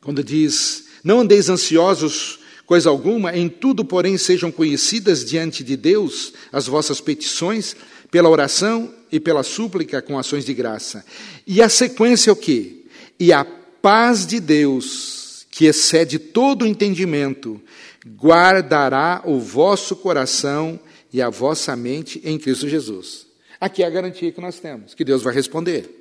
quando 0.00 0.24
diz: 0.24 0.86
Não 1.04 1.20
andeis 1.20 1.48
ansiosos 1.48 2.40
coisa 2.68 2.90
alguma, 2.90 3.34
em 3.34 3.48
tudo, 3.48 3.82
porém, 3.82 4.18
sejam 4.18 4.52
conhecidas 4.52 5.24
diante 5.24 5.64
de 5.64 5.74
Deus 5.74 6.34
as 6.52 6.66
vossas 6.66 7.00
petições, 7.00 7.74
pela 8.10 8.28
oração 8.28 8.92
e 9.10 9.18
pela 9.18 9.42
súplica 9.42 10.02
com 10.02 10.18
ações 10.18 10.44
de 10.44 10.54
graça. 10.54 11.04
E 11.46 11.62
a 11.62 11.68
sequência 11.68 12.30
é 12.30 12.32
o 12.32 12.36
quê? 12.36 12.84
E 13.18 13.32
a 13.32 13.44
paz 13.44 14.26
de 14.26 14.40
Deus, 14.40 15.46
que 15.50 15.66
excede 15.66 16.18
todo 16.18 16.62
o 16.62 16.66
entendimento, 16.66 17.60
guardará 18.06 19.22
o 19.24 19.38
vosso 19.38 19.96
coração 19.96 20.78
e 21.12 21.20
a 21.20 21.30
vossa 21.30 21.74
mente 21.74 22.20
em 22.24 22.38
Cristo 22.38 22.68
Jesus. 22.68 23.26
Aqui 23.60 23.82
é 23.82 23.86
a 23.86 23.90
garantia 23.90 24.30
que 24.30 24.40
nós 24.40 24.60
temos, 24.60 24.94
que 24.94 25.04
Deus 25.04 25.22
vai 25.22 25.34
responder. 25.34 25.94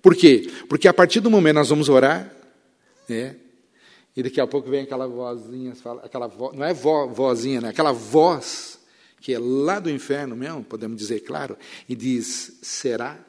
Por 0.00 0.16
quê? 0.16 0.50
Porque 0.68 0.88
a 0.88 0.92
partir 0.92 1.20
do 1.20 1.30
momento 1.30 1.54
nós 1.54 1.68
vamos 1.68 1.88
orar, 1.88 2.34
né? 3.08 3.36
E 4.14 4.22
daqui 4.22 4.40
a 4.40 4.46
pouco 4.46 4.68
vem 4.68 4.82
aquela 4.82 5.06
vozinha, 5.06 5.72
aquela 6.02 6.26
vo, 6.26 6.52
não 6.52 6.64
é 6.64 6.74
vo, 6.74 7.08
vozinha, 7.08 7.60
né? 7.60 7.68
Aquela 7.68 7.92
voz 7.92 8.78
que 9.22 9.32
é 9.32 9.38
lá 9.38 9.78
do 9.78 9.88
inferno 9.88 10.34
mesmo, 10.34 10.64
podemos 10.64 10.98
dizer 10.98 11.20
claro, 11.20 11.56
e 11.88 11.94
diz: 11.94 12.58
será? 12.60 13.24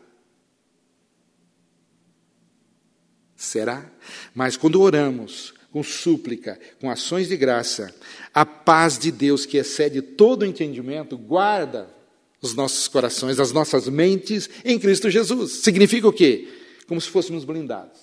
Será? 3.36 3.90
Mas 4.34 4.58
quando 4.58 4.82
oramos 4.82 5.54
com 5.72 5.84
súplica, 5.84 6.60
com 6.80 6.90
ações 6.90 7.28
de 7.28 7.38
graça, 7.38 7.94
a 8.34 8.46
paz 8.46 8.98
de 8.98 9.12
Deus 9.12 9.46
que 9.46 9.58
excede 9.58 10.02
todo 10.02 10.46
entendimento 10.46 11.18
guarda 11.18 11.94
os 12.42 12.56
nossos 12.56 12.88
corações, 12.88 13.40
as 13.40 13.52
nossas 13.52 13.88
mentes 13.88 14.50
em 14.66 14.80
Cristo 14.80 15.10
Jesus. 15.10 15.52
Significa 15.64 16.08
o 16.08 16.14
quê? 16.14 16.48
Como 16.88 17.00
se 17.00 17.10
fôssemos 17.10 17.46
blindados. 17.46 18.02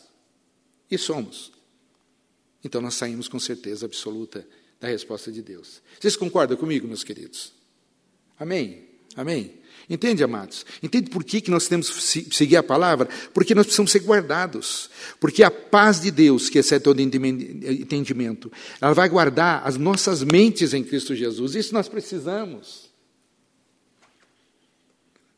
E 0.91 0.97
somos. 0.97 1.53
Então 2.63 2.81
nós 2.81 2.95
saímos 2.95 3.29
com 3.29 3.39
certeza 3.39 3.87
absoluta 3.87 4.47
da 4.79 4.89
resposta 4.89 5.33
de 5.33 5.43
Deus. 5.43 5.83
Vocês 5.99 6.17
concordam 6.17 6.57
comigo, 6.57 6.87
meus 6.87 7.05
queridos? 7.05 7.60
Amém? 8.41 8.85
Amém? 9.15 9.53
Entende, 9.89 10.25
amados? 10.25 10.65
Entende 10.83 11.11
por 11.11 11.23
que, 11.23 11.41
que 11.41 11.51
nós 11.51 11.69
temos 11.69 11.91
que 11.91 12.35
seguir 12.35 12.57
a 12.57 12.63
palavra? 12.63 13.09
Porque 13.35 13.55
nós 13.55 13.67
precisamos 13.67 13.91
ser 13.91 13.99
guardados. 13.99 14.89
Porque 15.19 15.43
a 15.43 15.51
paz 15.51 16.01
de 16.01 16.11
Deus, 16.11 16.49
que 16.49 16.59
excede 16.59 16.85
todo 16.85 17.01
entendimento, 17.01 18.51
ela 18.81 18.95
vai 18.95 19.09
guardar 19.09 19.67
as 19.67 19.77
nossas 19.77 20.23
mentes 20.23 20.73
em 20.73 20.83
Cristo 20.83 21.15
Jesus. 21.15 21.55
Isso 21.55 21.75
nós 21.75 21.89
precisamos. 21.89 22.89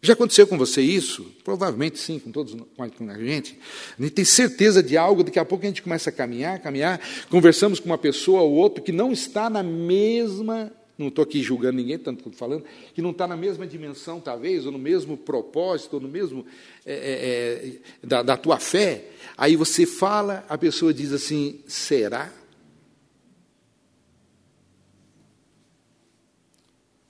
Já 0.02 0.12
aconteceu 0.12 0.46
com 0.46 0.58
você 0.58 0.82
isso? 0.82 1.32
Provavelmente 1.42 1.98
sim, 1.98 2.18
com 2.18 2.30
todos 2.30 2.54
com 2.76 2.82
a 2.82 3.18
gente. 3.18 3.58
A 3.98 4.02
gente 4.02 4.12
tem 4.12 4.24
certeza 4.24 4.82
de 4.82 4.96
algo, 4.96 5.24
daqui 5.24 5.38
a 5.38 5.44
pouco 5.44 5.64
a 5.64 5.68
gente 5.68 5.80
começa 5.80 6.10
a 6.10 6.12
caminhar, 6.12 6.58
caminhar, 6.58 7.00
conversamos 7.30 7.80
com 7.80 7.86
uma 7.86 7.98
pessoa 7.98 8.42
ou 8.42 8.52
outra 8.52 8.82
que 8.82 8.92
não 8.92 9.12
está 9.12 9.48
na 9.48 9.62
mesma, 9.62 10.72
não 11.02 11.08
estou 11.08 11.22
aqui 11.22 11.42
julgando 11.42 11.76
ninguém, 11.76 11.98
tanto 11.98 12.18
estou 12.18 12.32
falando, 12.32 12.64
que 12.94 13.02
não 13.02 13.10
está 13.10 13.26
na 13.26 13.36
mesma 13.36 13.66
dimensão, 13.66 14.20
talvez, 14.20 14.64
ou 14.64 14.72
no 14.72 14.78
mesmo 14.78 15.16
propósito, 15.16 15.94
ou 15.94 16.00
no 16.00 16.08
mesmo 16.08 16.46
é, 16.86 16.92
é, 16.94 17.68
é 18.02 18.06
da, 18.06 18.22
da 18.22 18.36
tua 18.36 18.58
fé. 18.58 19.10
Aí 19.36 19.56
você 19.56 19.84
fala, 19.84 20.44
a 20.48 20.56
pessoa 20.56 20.94
diz 20.94 21.12
assim: 21.12 21.60
será? 21.66 22.32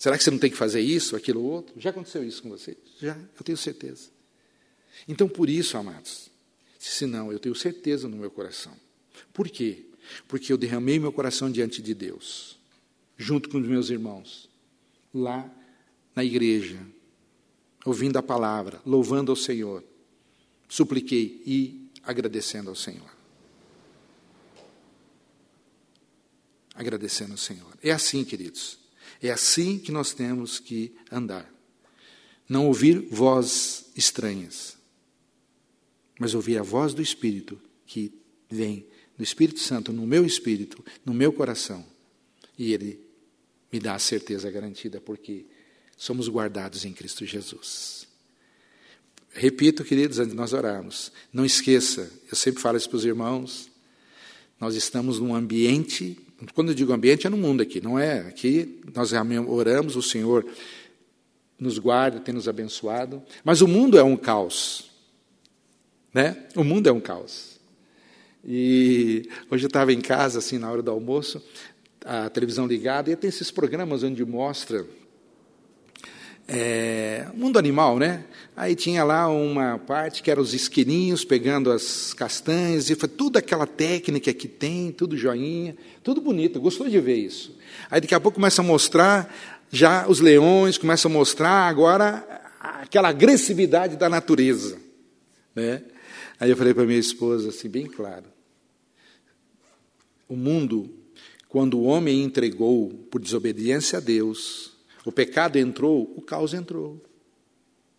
Será 0.02 0.18
que 0.18 0.24
você 0.24 0.33
não 0.33 0.38
tem 0.38 0.50
que 0.50 0.57
fazer 0.57 0.81
isso, 0.81 1.14
aquilo, 1.14 1.40
outro? 1.40 1.81
Já 1.81 1.90
aconteceu 1.90 2.24
isso 2.24 2.42
com 2.42 2.48
você? 2.48 2.76
Já, 3.00 3.16
eu 3.16 3.44
tenho 3.44 3.57
certeza. 3.57 4.11
Então, 5.07 5.28
por 5.28 5.48
isso, 5.48 5.76
amados, 5.76 6.28
se 6.76 7.07
não, 7.07 7.31
eu 7.31 7.38
tenho 7.38 7.55
certeza 7.55 8.09
no 8.09 8.16
meu 8.16 8.28
coração. 8.28 8.72
Por 9.33 9.48
quê? 9.48 9.85
Porque 10.26 10.52
eu 10.52 10.59
derramei 10.59 10.98
meu 10.98 11.12
coração 11.12 11.50
diante 11.50 11.81
de 11.81 11.94
Deus, 11.94 12.59
junto 13.16 13.48
com 13.48 13.59
os 13.59 13.66
meus 13.66 13.90
irmãos, 13.90 14.48
lá 15.12 15.51
na 16.14 16.25
igreja, 16.25 16.79
ouvindo 17.85 18.16
a 18.16 18.22
palavra, 18.22 18.81
louvando 18.85 19.33
ao 19.33 19.37
Senhor, 19.37 19.85
supliquei 20.68 21.42
e 21.46 21.88
agradecendo 22.03 22.70
ao 22.70 22.77
Senhor. 22.77 23.11
Agradecendo 26.75 27.33
ao 27.33 27.38
Senhor. 27.38 27.77
É 27.83 27.90
assim, 27.90 28.25
queridos. 28.25 28.79
É 29.20 29.31
assim 29.31 29.79
que 29.79 29.92
nós 29.92 30.12
temos 30.12 30.59
que 30.59 30.94
andar. 31.11 31.48
Não 32.48 32.66
ouvir 32.66 33.09
vozes 33.11 33.90
estranhas, 33.94 34.77
mas 36.18 36.35
ouvir 36.35 36.59
a 36.59 36.62
voz 36.62 36.94
do 36.94 37.03
Espírito 37.03 37.61
que 37.87 38.12
vem 38.51 38.87
do 39.16 39.22
Espírito 39.22 39.61
Santo 39.61 39.92
no 39.92 40.07
meu 40.07 40.25
espírito, 40.25 40.85
no 41.05 41.14
meu 41.14 41.33
coração. 41.33 41.85
E 42.59 42.73
ele 42.73 43.01
me 43.73 43.81
dá 43.81 43.95
a 43.95 43.99
certeza 43.99 44.51
garantida, 44.51 45.01
porque 45.01 45.47
somos 45.97 46.29
guardados 46.29 46.85
em 46.85 46.93
Cristo 46.93 47.25
Jesus. 47.25 48.07
Repito, 49.31 49.85
queridos, 49.85 50.19
antes 50.19 50.33
de 50.33 50.37
nós 50.37 50.53
orarmos, 50.53 51.11
não 51.33 51.45
esqueça, 51.45 52.11
eu 52.31 52.37
sempre 52.37 52.61
falo 52.61 52.77
isso 52.77 52.88
para 52.88 52.97
os 52.97 53.05
irmãos, 53.05 53.71
nós 54.61 54.75
estamos 54.75 55.19
num 55.19 55.35
ambiente 55.35 56.19
quando 56.55 56.71
eu 56.71 56.75
digo 56.75 56.93
ambiente, 56.93 57.27
é 57.27 57.31
no 57.31 57.37
mundo 57.37 57.62
aqui, 57.62 57.81
não 57.81 57.99
é? 57.99 58.21
Aqui 58.21 58.81
nós 58.95 59.12
oramos, 59.47 59.95
o 59.95 60.03
Senhor 60.03 60.45
nos 61.59 61.79
guarda, 61.79 62.19
tem 62.19 62.35
nos 62.35 62.49
abençoado, 62.49 63.23
mas 63.45 63.61
o 63.62 63.69
mundo 63.69 63.97
é 63.97 64.03
um 64.03 64.17
caos. 64.17 64.91
Né? 66.12 66.47
O 66.57 66.65
mundo 66.65 66.88
é 66.88 66.93
um 66.93 67.01
caos. 67.01 67.61
E 68.45 69.29
hoje 69.49 69.65
eu 69.65 69.69
estava 69.69 69.93
em 69.93 70.01
casa, 70.01 70.41
assim, 70.41 70.59
na 70.59 70.71
hora 70.71 70.83
do 70.83 70.91
almoço, 70.91 71.41
a 72.05 72.29
televisão 72.31 72.67
ligada, 72.67 73.11
e 73.11 73.17
tem 73.17 73.29
esses 73.29 73.51
programas 73.51 74.03
onde 74.03 74.25
mostra 74.25 74.87
é, 76.49 77.27
mundo 77.35 77.59
animal, 77.59 77.99
né? 77.99 78.25
Aí 78.57 78.75
tinha 78.75 79.05
lá 79.05 79.29
uma 79.29 79.79
parte 79.79 80.23
que 80.23 80.31
era 80.31 80.41
os 80.41 80.53
esquilinhos 80.53 81.25
pegando 81.25 81.71
as 81.71 82.12
castanhas, 82.12 82.91
e 82.91 82.95
foi 82.95 83.09
toda 83.09 83.38
aquela 83.38 83.67
técnica 83.67 84.33
que 84.35 84.49
tem, 84.49 84.93
tudo 84.93 85.17
joinha, 85.17 85.77
tudo 86.03 86.21
bonito, 86.21 86.61
gostou 86.61 86.88
de 86.88 87.01
ver 87.01 87.17
isso. 87.17 87.57
Aí 87.91 88.01
daqui 88.01 88.15
a 88.15 88.21
pouco 88.21 88.37
começa 88.37 88.61
a 88.61 88.65
mostrar 88.65 89.35
já 89.71 90.07
os 90.07 90.21
leões, 90.21 90.77
começa 90.77 91.09
a 91.09 91.11
mostrar 91.11 91.69
agora 91.69 92.43
aquela 92.61 93.09
agressividade 93.09 93.97
da 93.97 94.09
natureza. 94.09 94.79
Né? 95.55 95.83
Aí 96.38 96.51
eu 96.51 96.57
falei 96.57 96.75
para 96.75 96.85
minha 96.85 96.99
esposa 96.99 97.49
assim, 97.49 97.69
bem 97.69 97.87
claro, 97.87 98.27
o 100.29 100.37
mundo, 100.37 100.91
quando 101.53 101.79
o 101.79 101.83
homem 101.83 102.23
entregou 102.23 102.88
por 103.11 103.21
desobediência 103.21 103.99
a 103.99 104.01
Deus, 104.01 104.73
o 105.05 105.12
pecado 105.12 105.59
entrou, 105.59 106.11
o 106.17 106.23
caos 106.23 106.55
entrou. 106.55 106.99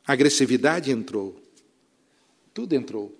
A 0.07 0.13
agressividade 0.13 0.89
entrou. 0.89 1.39
Tudo 2.51 2.73
entrou. 2.73 3.15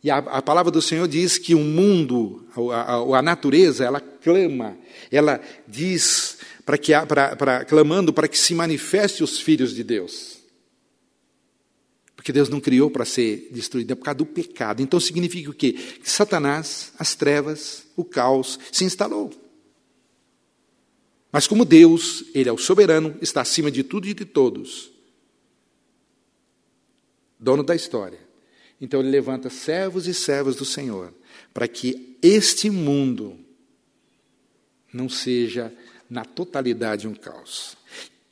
E 0.00 0.12
a, 0.12 0.18
a 0.18 0.40
palavra 0.40 0.70
do 0.70 0.80
Senhor 0.80 1.08
diz 1.08 1.38
que 1.38 1.56
o 1.56 1.58
mundo, 1.58 2.46
a, 2.72 2.94
a, 2.94 3.18
a 3.18 3.20
natureza, 3.20 3.84
ela 3.84 4.00
clama, 4.00 4.78
ela 5.10 5.40
diz 5.66 6.38
para 6.64 6.78
que 6.78 6.92
pra, 7.08 7.34
pra, 7.34 7.64
clamando 7.64 8.12
para 8.12 8.28
que 8.28 8.38
se 8.38 8.54
manifeste 8.54 9.24
os 9.24 9.40
filhos 9.40 9.74
de 9.74 9.82
Deus. 9.82 10.38
Porque 12.14 12.32
Deus 12.32 12.48
não 12.48 12.60
criou 12.60 12.92
para 12.92 13.04
ser 13.04 13.48
destruído, 13.50 13.90
é 13.90 13.96
por 13.96 14.04
causa 14.04 14.18
do 14.18 14.26
pecado. 14.26 14.80
Então 14.80 15.00
significa 15.00 15.50
o 15.50 15.54
quê? 15.54 15.72
Que 15.72 16.08
Satanás, 16.08 16.92
as 16.96 17.16
trevas, 17.16 17.82
o 17.96 18.04
caos 18.04 18.56
se 18.70 18.84
instalou. 18.84 19.47
Mas 21.30 21.46
como 21.46 21.64
Deus, 21.64 22.24
Ele 22.34 22.48
é 22.48 22.52
o 22.52 22.58
soberano, 22.58 23.16
está 23.20 23.42
acima 23.42 23.70
de 23.70 23.82
tudo 23.82 24.08
e 24.08 24.14
de 24.14 24.24
todos, 24.24 24.90
dono 27.38 27.62
da 27.62 27.74
história. 27.74 28.18
Então 28.80 29.00
Ele 29.00 29.10
levanta 29.10 29.50
servos 29.50 30.06
e 30.06 30.14
servas 30.14 30.56
do 30.56 30.64
Senhor, 30.64 31.12
para 31.52 31.68
que 31.68 32.16
este 32.22 32.70
mundo 32.70 33.38
não 34.92 35.08
seja 35.08 35.72
na 36.08 36.24
totalidade 36.24 37.06
um 37.06 37.14
caos. 37.14 37.76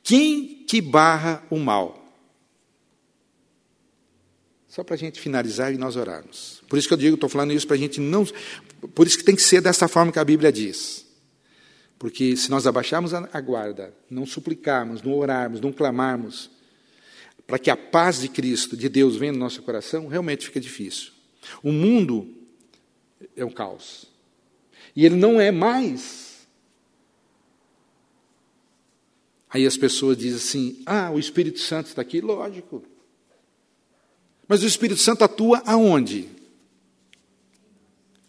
Quem 0.01 0.63
que 0.65 0.81
barra 0.81 1.45
o 1.49 1.57
mal? 1.57 2.03
Só 4.67 4.83
para 4.83 4.95
a 4.95 4.97
gente 4.97 5.19
finalizar 5.19 5.73
e 5.73 5.77
nós 5.77 5.95
orarmos. 5.95 6.61
Por 6.67 6.77
isso 6.77 6.87
que 6.87 6.93
eu 6.93 6.97
digo, 6.97 7.15
estou 7.15 7.29
falando 7.29 7.51
isso 7.51 7.67
para 7.67 7.75
a 7.75 7.79
gente 7.79 7.99
não. 7.99 8.25
Por 8.93 9.07
isso 9.07 9.17
que 9.17 9.23
tem 9.23 9.35
que 9.35 9.41
ser 9.41 9.61
dessa 9.61 9.87
forma 9.87 10.11
que 10.11 10.19
a 10.19 10.23
Bíblia 10.23 10.51
diz. 10.51 11.06
Porque 11.99 12.35
se 12.37 12.49
nós 12.51 12.67
abaixarmos 12.67 13.13
a 13.13 13.41
guarda, 13.41 13.93
não 14.09 14.25
suplicarmos, 14.25 15.01
não 15.01 15.13
orarmos, 15.13 15.59
não 15.59 15.71
clamarmos, 15.71 16.49
para 17.47 17.57
que 17.57 17.71
a 17.71 17.77
paz 17.77 18.21
de 18.21 18.29
Cristo, 18.29 18.77
de 18.77 18.87
Deus, 18.87 19.15
venha 19.15 19.31
no 19.31 19.39
nosso 19.39 19.61
coração, 19.63 20.07
realmente 20.07 20.45
fica 20.45 20.59
difícil. 20.59 21.11
O 21.63 21.71
mundo 21.71 22.35
é 23.35 23.43
um 23.43 23.49
caos. 23.49 24.05
E 24.95 25.05
ele 25.05 25.15
não 25.15 25.39
é 25.39 25.49
mais. 25.51 26.47
Aí 29.49 29.65
as 29.65 29.77
pessoas 29.77 30.17
dizem 30.17 30.37
assim: 30.37 30.83
ah, 30.85 31.09
o 31.09 31.17
Espírito 31.17 31.59
Santo 31.59 31.87
está 31.87 32.01
aqui. 32.01 32.19
Lógico. 32.19 32.83
Mas 34.47 34.61
o 34.61 34.67
Espírito 34.67 34.99
Santo 34.99 35.23
atua 35.23 35.63
aonde? 35.65 36.29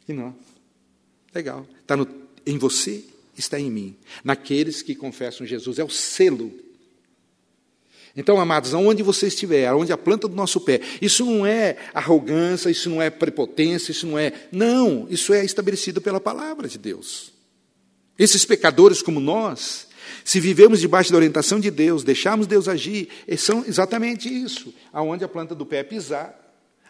Em 0.09 0.15
nós. 0.15 0.35
Legal. 1.35 1.67
Está 1.83 1.97
em 2.47 2.57
você 2.57 3.05
está 3.41 3.59
em 3.59 3.71
mim, 3.71 3.97
naqueles 4.25 4.83
que 4.83 4.95
confessam 4.95 5.47
Jesus. 5.47 5.79
É 5.79 5.85
o 5.85 5.91
selo. 5.91 6.53
Então, 8.17 8.41
amados, 8.41 8.75
aonde 8.75 9.03
você 9.03 9.29
estiver, 9.29 9.67
aonde 9.67 9.93
a 9.93 9.99
planta 9.99 10.27
do 10.27 10.35
nosso 10.35 10.61
pé, 10.61 10.81
isso 11.01 11.25
não 11.25 11.47
é 11.47 11.77
arrogância, 11.95 12.69
isso 12.69 12.91
não 12.91 13.01
é 13.01 13.11
prepotência, 13.11 13.93
isso 13.93 14.07
não 14.07 14.19
é. 14.19 14.33
Não, 14.51 15.07
isso 15.09 15.33
é 15.33 15.45
estabelecido 15.45 16.01
pela 16.01 16.21
palavra 16.21 16.67
de 16.67 16.79
Deus. 16.79 17.33
Esses 18.19 18.45
pecadores 18.45 19.01
como 19.01 19.21
nós, 19.21 19.87
se 20.25 20.41
vivemos 20.41 20.81
debaixo 20.81 21.13
da 21.13 21.17
orientação 21.17 21.61
de 21.61 21.71
Deus, 21.71 22.03
deixarmos 22.03 22.47
Deus 22.47 22.67
agir, 22.67 23.09
são 23.37 23.65
exatamente 23.65 24.29
isso. 24.29 24.75
Aonde 24.93 25.23
a 25.23 25.29
planta 25.29 25.55
do 25.55 25.65
pé 25.65 25.85
pisar, 25.85 26.37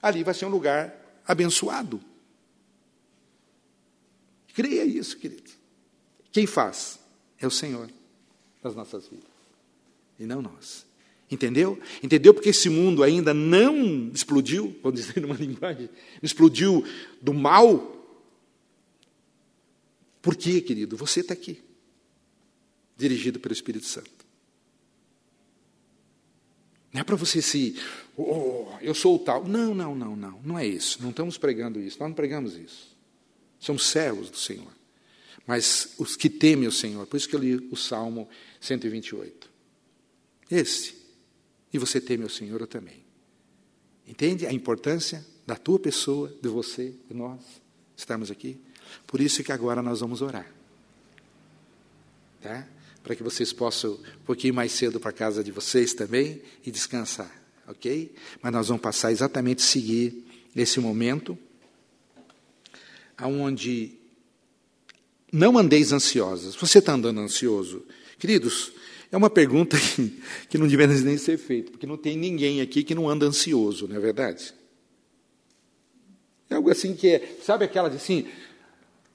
ali 0.00 0.24
vai 0.24 0.32
ser 0.32 0.46
um 0.46 0.50
lugar 0.50 1.20
abençoado. 1.26 2.00
Creia 4.54 4.84
isso, 4.84 5.16
querido. 5.18 5.47
Quem 6.32 6.46
faz? 6.46 6.98
É 7.38 7.46
o 7.46 7.50
Senhor 7.50 7.90
das 8.62 8.74
nossas 8.74 9.06
vidas. 9.06 9.26
E 10.18 10.26
não 10.26 10.42
nós. 10.42 10.86
Entendeu? 11.30 11.78
Entendeu 12.02 12.32
porque 12.32 12.48
esse 12.50 12.70
mundo 12.70 13.02
ainda 13.02 13.34
não 13.34 14.10
explodiu, 14.14 14.76
vamos 14.82 15.00
dizer 15.00 15.20
numa 15.20 15.34
linguagem, 15.36 15.88
explodiu 16.22 16.84
do 17.20 17.34
mal? 17.34 17.96
Por 20.22 20.34
quê, 20.34 20.60
querido? 20.60 20.96
Você 20.96 21.20
está 21.20 21.34
aqui, 21.34 21.62
dirigido 22.96 23.38
pelo 23.38 23.52
Espírito 23.52 23.84
Santo. 23.84 24.26
Não 26.90 27.02
é 27.02 27.04
para 27.04 27.16
você 27.16 27.42
se, 27.42 27.78
oh, 28.16 28.66
eu 28.80 28.94
sou 28.94 29.16
o 29.16 29.18
tal. 29.18 29.46
Não, 29.46 29.74
não, 29.74 29.94
não, 29.94 30.16
não. 30.16 30.40
Não 30.42 30.58
é 30.58 30.66
isso. 30.66 31.02
Não 31.02 31.10
estamos 31.10 31.36
pregando 31.36 31.78
isso. 31.78 31.98
Nós 32.00 32.08
não 32.08 32.16
pregamos 32.16 32.56
isso. 32.56 32.96
Somos 33.60 33.86
servos 33.86 34.30
do 34.30 34.38
Senhor 34.38 34.77
mas 35.48 35.94
os 35.96 36.14
que 36.14 36.28
temem 36.28 36.68
o 36.68 36.72
Senhor. 36.72 37.06
Por 37.06 37.16
isso 37.16 37.26
que 37.26 37.34
eu 37.34 37.40
li 37.40 37.68
o 37.70 37.76
Salmo 37.76 38.28
128. 38.60 39.50
Esse. 40.50 40.94
E 41.72 41.78
você 41.78 42.02
teme 42.02 42.22
o 42.24 42.28
Senhor, 42.28 42.66
também. 42.66 43.02
Entende 44.06 44.46
a 44.46 44.52
importância 44.52 45.24
da 45.46 45.56
tua 45.56 45.78
pessoa, 45.78 46.28
de 46.42 46.48
você, 46.50 46.94
de 47.08 47.14
nós 47.14 47.40
estamos 47.96 48.30
aqui? 48.30 48.60
Por 49.06 49.22
isso 49.22 49.42
que 49.42 49.50
agora 49.50 49.82
nós 49.82 50.00
vamos 50.00 50.20
orar. 50.20 50.52
Tá? 52.42 52.68
Para 53.02 53.16
que 53.16 53.22
vocês 53.22 53.50
possam 53.50 53.94
um 53.94 54.24
pouquinho 54.26 54.52
mais 54.52 54.72
cedo 54.72 55.00
para 55.00 55.10
a 55.10 55.14
casa 55.14 55.42
de 55.42 55.50
vocês 55.50 55.94
também 55.94 56.42
e 56.64 56.70
descansar, 56.70 57.34
ok? 57.66 58.14
Mas 58.42 58.52
nós 58.52 58.68
vamos 58.68 58.82
passar 58.82 59.12
exatamente 59.12 59.62
seguir 59.62 60.26
esse 60.54 60.78
momento 60.78 61.38
aonde 63.16 63.97
não 65.32 65.58
andeis 65.58 65.92
ansiosas. 65.92 66.54
Você 66.56 66.78
está 66.78 66.92
andando 66.92 67.20
ansioso? 67.20 67.84
Queridos, 68.18 68.72
é 69.10 69.16
uma 69.16 69.30
pergunta 69.30 69.76
que, 70.48 70.58
não 70.58 70.66
deveria 70.66 70.96
nem 71.00 71.16
ser 71.16 71.38
feita, 71.38 71.70
porque 71.70 71.86
não 71.86 71.96
tem 71.96 72.16
ninguém 72.16 72.60
aqui 72.60 72.82
que 72.82 72.94
não 72.94 73.08
anda 73.08 73.26
ansioso, 73.26 73.88
não 73.88 73.96
é 73.96 74.00
verdade? 74.00 74.54
É 76.50 76.54
algo 76.54 76.70
assim 76.70 76.94
que 76.94 77.08
é, 77.08 77.38
sabe 77.42 77.64
aquela 77.64 77.88
de 77.88 77.96
assim, 77.96 78.26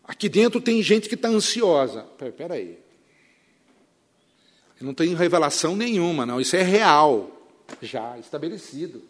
aqui 0.04 0.30
dentro 0.30 0.62
tem 0.62 0.82
gente 0.84 1.10
que 1.10 1.16
está 1.16 1.30
ansiosa. 1.30 2.06
Espera 2.22 2.56
aí. 2.56 2.78
Eu 4.80 4.86
não 4.86 4.94
tenho 4.94 5.16
revelação 5.16 5.76
nenhuma, 5.76 6.26
não. 6.26 6.40
Isso 6.40 6.56
é 6.56 6.62
real, 6.62 7.50
já 7.82 8.18
estabelecido. 8.20 9.02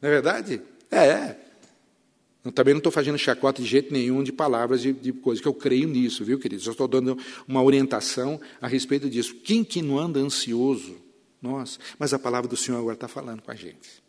Não 0.00 0.08
é 0.08 0.12
verdade? 0.12 0.62
É, 0.90 1.06
é. 1.06 1.47
Eu 2.48 2.52
também 2.52 2.72
não 2.72 2.78
estou 2.78 2.90
fazendo 2.90 3.18
chacota 3.18 3.60
de 3.60 3.68
jeito 3.68 3.92
nenhum 3.92 4.22
de 4.22 4.32
palavras 4.32 4.80
de, 4.80 4.90
de 4.90 5.12
coisas, 5.12 5.42
que 5.42 5.46
eu 5.46 5.52
creio 5.52 5.86
nisso, 5.86 6.24
viu, 6.24 6.38
queridos? 6.38 6.64
Eu 6.64 6.72
estou 6.72 6.88
dando 6.88 7.14
uma 7.46 7.62
orientação 7.62 8.40
a 8.58 8.66
respeito 8.66 9.10
disso. 9.10 9.34
Quem 9.44 9.62
que 9.62 9.82
não 9.82 9.98
anda 9.98 10.18
ansioso? 10.18 10.96
Nós. 11.42 11.78
Mas 11.98 12.14
a 12.14 12.18
palavra 12.18 12.48
do 12.48 12.56
Senhor 12.56 12.78
agora 12.78 12.94
está 12.94 13.06
falando 13.06 13.42
com 13.42 13.50
a 13.50 13.54
gente. 13.54 14.02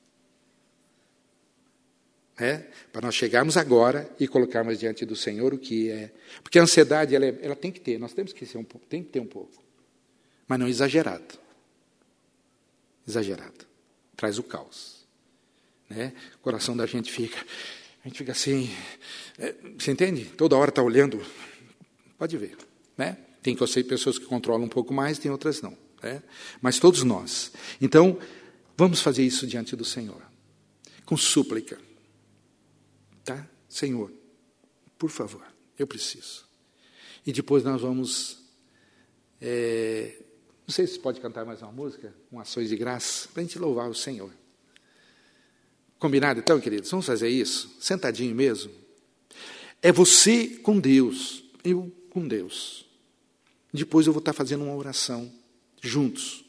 É? 2.38 2.65
Para 2.93 3.02
nós 3.02 3.15
chegarmos 3.15 3.58
agora 3.58 4.10
e 4.17 4.25
colocarmos 4.25 4.80
diante 4.80 5.06
do 5.06 5.17
Senhor 5.17 5.54
o 5.54 5.58
que 5.58 5.89
é. 5.89 6.10
Porque 6.41 6.58
a 6.58 6.62
ansiedade, 6.62 7.13
ela, 7.13 7.25
é, 7.25 7.39
ela 7.41 7.58
tem 7.58 7.73
que 7.73 7.82
ter, 7.82 7.99
nós 7.99 8.13
temos 8.13 8.32
que 8.32 8.45
ser 8.45 8.58
um 8.58 8.63
pouco, 8.63 8.88
tem 8.88 9.04
que 9.04 9.10
ter 9.10 9.19
um 9.19 9.28
pouco. 9.28 9.62
Mas 10.47 10.58
não 10.58 10.67
exagerado. 10.69 11.38
Exagerado. 13.06 13.67
Traz 14.15 14.39
o 14.39 14.43
caos. 14.43 15.06
Né? 15.89 16.13
O 16.36 16.38
coração 16.39 16.78
da 16.78 16.86
gente 16.86 17.12
fica, 17.12 17.45
gente 18.09 18.17
fica 18.17 18.31
assim, 18.31 18.69
é, 19.37 19.55
você 19.77 19.91
entende? 19.91 20.25
Toda 20.25 20.57
hora 20.57 20.69
está 20.69 20.81
olhando. 20.81 21.21
Pode 22.17 22.37
ver, 22.37 22.57
né? 22.97 23.17
Tem 23.41 23.55
que 23.55 23.67
ser 23.67 23.83
pessoas 23.85 24.17
que 24.17 24.25
controlam 24.25 24.65
um 24.65 24.69
pouco 24.69 24.93
mais, 24.93 25.17
tem 25.17 25.31
outras 25.31 25.61
não. 25.61 25.77
Né? 26.03 26.21
Mas 26.61 26.79
todos 26.79 27.03
nós. 27.03 27.51
Então, 27.79 28.19
vamos 28.75 29.01
fazer 29.01 29.23
isso 29.23 29.47
diante 29.47 29.75
do 29.75 29.85
Senhor, 29.85 30.21
com 31.05 31.15
súplica. 31.15 31.79
Tá? 33.23 33.47
Senhor, 33.67 34.11
por 34.97 35.09
favor, 35.09 35.45
eu 35.77 35.87
preciso. 35.87 36.45
E 37.25 37.31
depois 37.31 37.63
nós 37.63 37.81
vamos. 37.81 38.39
É, 39.39 40.21
não 40.67 40.73
sei 40.73 40.85
se 40.85 40.99
pode 40.99 41.21
cantar 41.21 41.45
mais 41.45 41.61
uma 41.61 41.71
música, 41.71 42.13
com 42.29 42.39
ações 42.39 42.69
de 42.69 42.75
graça, 42.75 43.29
para 43.29 43.41
a 43.41 43.45
gente 43.45 43.57
louvar 43.57 43.89
o 43.89 43.95
Senhor. 43.95 44.31
Combinado 45.99 46.39
então, 46.39 46.59
queridos? 46.62 46.89
Vamos 46.89 47.05
fazer 47.05 47.27
isso? 47.27 47.69
Sentadinho 47.79 48.33
mesmo? 48.33 48.71
É 49.81 49.91
você 49.91 50.47
com 50.47 50.79
Deus, 50.79 51.43
eu 51.63 51.91
com 52.09 52.25
Deus. 52.25 52.85
Depois 53.73 54.07
eu 54.07 54.13
vou 54.13 54.19
estar 54.19 54.33
fazendo 54.33 54.63
uma 54.63 54.75
oração 54.75 55.31
juntos. 55.81 56.45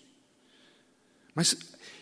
Mas 1.34 1.56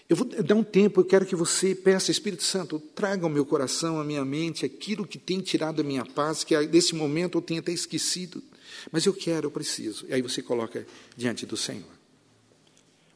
eu 0.08 0.16
vou 0.16 0.26
dar 0.26 0.54
um 0.54 0.62
tempo, 0.62 1.00
eu 1.00 1.04
quero 1.04 1.26
que 1.26 1.34
você 1.34 1.74
peça, 1.74 2.11
Espírito 2.11 2.42
Santo, 2.42 2.78
traga 2.94 3.24
ao 3.24 3.30
meu 3.30 3.44
coração, 3.44 3.98
à 3.98 4.04
minha 4.04 4.24
mente, 4.24 4.64
aquilo 4.64 5.06
que 5.06 5.18
tem 5.18 5.40
tirado 5.40 5.80
a 5.80 5.84
minha 5.84 6.04
paz, 6.04 6.44
que 6.44 6.56
nesse 6.66 6.94
momento 6.94 7.38
eu 7.38 7.42
tenho 7.42 7.61
até 7.61 7.72
esquecido. 7.72 8.42
Mas 8.92 9.06
eu 9.06 9.14
quero, 9.14 9.46
eu 9.46 9.50
preciso. 9.50 10.06
E 10.06 10.14
aí 10.14 10.22
você 10.22 10.42
coloca 10.42 10.87
diante 11.16 11.44
do 11.44 11.56
Senhor. 11.56 11.88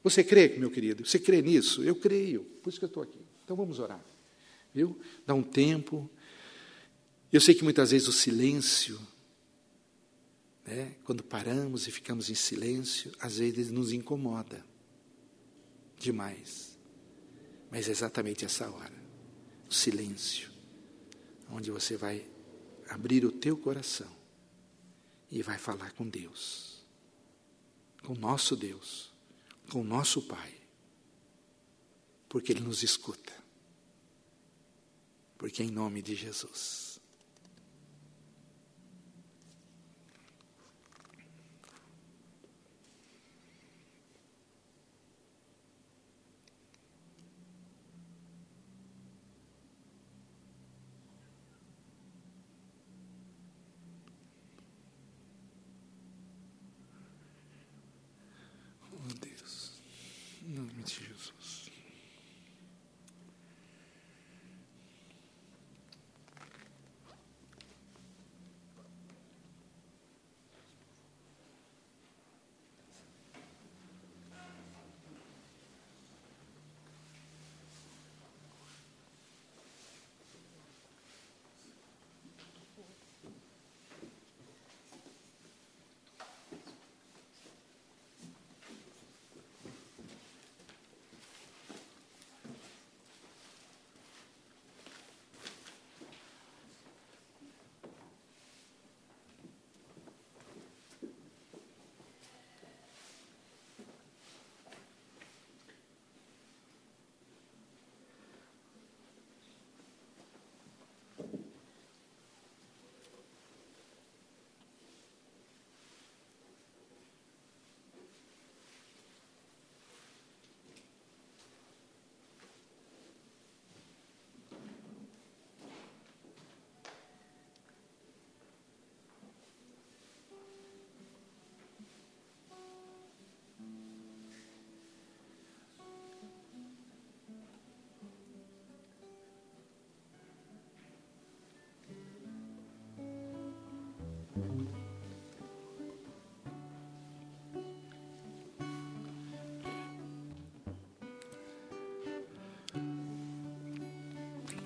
Você 0.02 0.24
crê, 0.24 0.48
meu 0.58 0.70
querido? 0.70 1.06
Você 1.06 1.18
crê 1.18 1.40
nisso? 1.40 1.82
Eu 1.82 1.94
creio, 1.94 2.40
por 2.62 2.70
isso 2.70 2.78
que 2.78 2.84
eu 2.84 2.88
estou 2.88 3.02
aqui. 3.02 3.18
Então 3.44 3.56
vamos 3.56 3.78
orar. 3.78 4.00
Viu? 4.74 4.98
Dá 5.26 5.34
um 5.34 5.42
tempo. 5.42 6.10
Eu 7.32 7.40
sei 7.40 7.54
que 7.54 7.64
muitas 7.64 7.90
vezes 7.90 8.08
o 8.08 8.12
silêncio, 8.12 9.00
né, 10.64 10.96
quando 11.04 11.22
paramos 11.22 11.86
e 11.86 11.90
ficamos 11.90 12.30
em 12.30 12.34
silêncio, 12.34 13.12
às 13.20 13.38
vezes 13.38 13.70
nos 13.70 13.92
incomoda 13.92 14.64
demais. 15.98 16.78
Mas 17.70 17.88
é 17.88 17.90
exatamente 17.90 18.44
essa 18.44 18.70
hora, 18.70 19.02
o 19.68 19.72
silêncio, 19.72 20.50
onde 21.50 21.70
você 21.70 21.96
vai 21.96 22.26
abrir 22.88 23.24
o 23.24 23.32
teu 23.32 23.56
coração 23.56 24.10
e 25.30 25.42
vai 25.42 25.56
falar 25.56 25.92
com 25.92 26.06
Deus, 26.06 26.84
com 28.02 28.14
nosso 28.14 28.54
Deus, 28.54 29.10
com 29.70 29.82
nosso 29.82 30.20
Pai, 30.22 30.54
porque 32.28 32.52
Ele 32.52 32.60
nos 32.60 32.82
escuta 32.82 33.41
porque 35.42 35.60
é 35.60 35.66
em 35.66 35.72
nome 35.72 36.00
de 36.00 36.14
Jesus. 36.14 36.81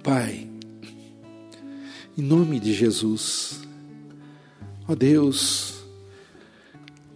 Pai, 0.07 0.49
em 2.16 2.23
nome 2.23 2.61
de 2.61 2.73
Jesus, 2.73 3.59
ó 4.87 4.95
Deus, 4.95 5.79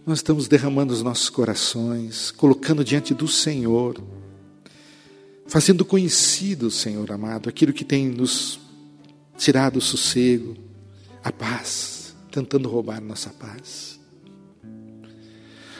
nós 0.05 0.17
estamos 0.17 0.49
derramando 0.49 0.93
os 0.93 1.01
nossos 1.01 1.29
corações, 1.29 2.31
colocando 2.31 2.83
diante 2.83 3.13
do 3.13 3.29
Senhor, 3.29 3.95
fazendo 5.47 5.85
conhecido, 5.85 6.69
Senhor 6.69 7.09
amado, 7.13 7.47
aquilo 7.47 7.71
que 7.71 7.85
tem 7.85 8.09
nos 8.09 8.59
tirado 9.37 9.77
o 9.77 9.81
sossego, 9.81 10.57
a 11.23 11.31
paz, 11.31 12.13
tentando 12.29 12.67
roubar 12.67 12.99
nossa 12.99 13.29
paz. 13.29 14.01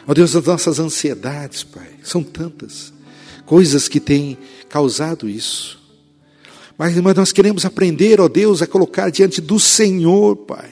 Ó 0.06 0.14
Deus, 0.14 0.34
as 0.34 0.46
nossas 0.46 0.78
ansiedades, 0.78 1.62
Pai, 1.62 1.94
são 2.02 2.22
tantas 2.22 2.90
coisas 3.44 3.86
que 3.86 4.00
têm 4.00 4.38
causado 4.70 5.28
isso. 5.28 5.81
Mas, 6.76 6.96
mas 6.98 7.14
nós 7.14 7.32
queremos 7.32 7.64
aprender, 7.64 8.20
ó 8.20 8.28
Deus, 8.28 8.62
a 8.62 8.66
colocar 8.66 9.10
diante 9.10 9.40
do 9.40 9.58
Senhor, 9.58 10.36
Pai. 10.36 10.70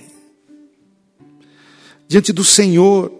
Diante 2.08 2.32
do 2.32 2.44
Senhor, 2.44 3.12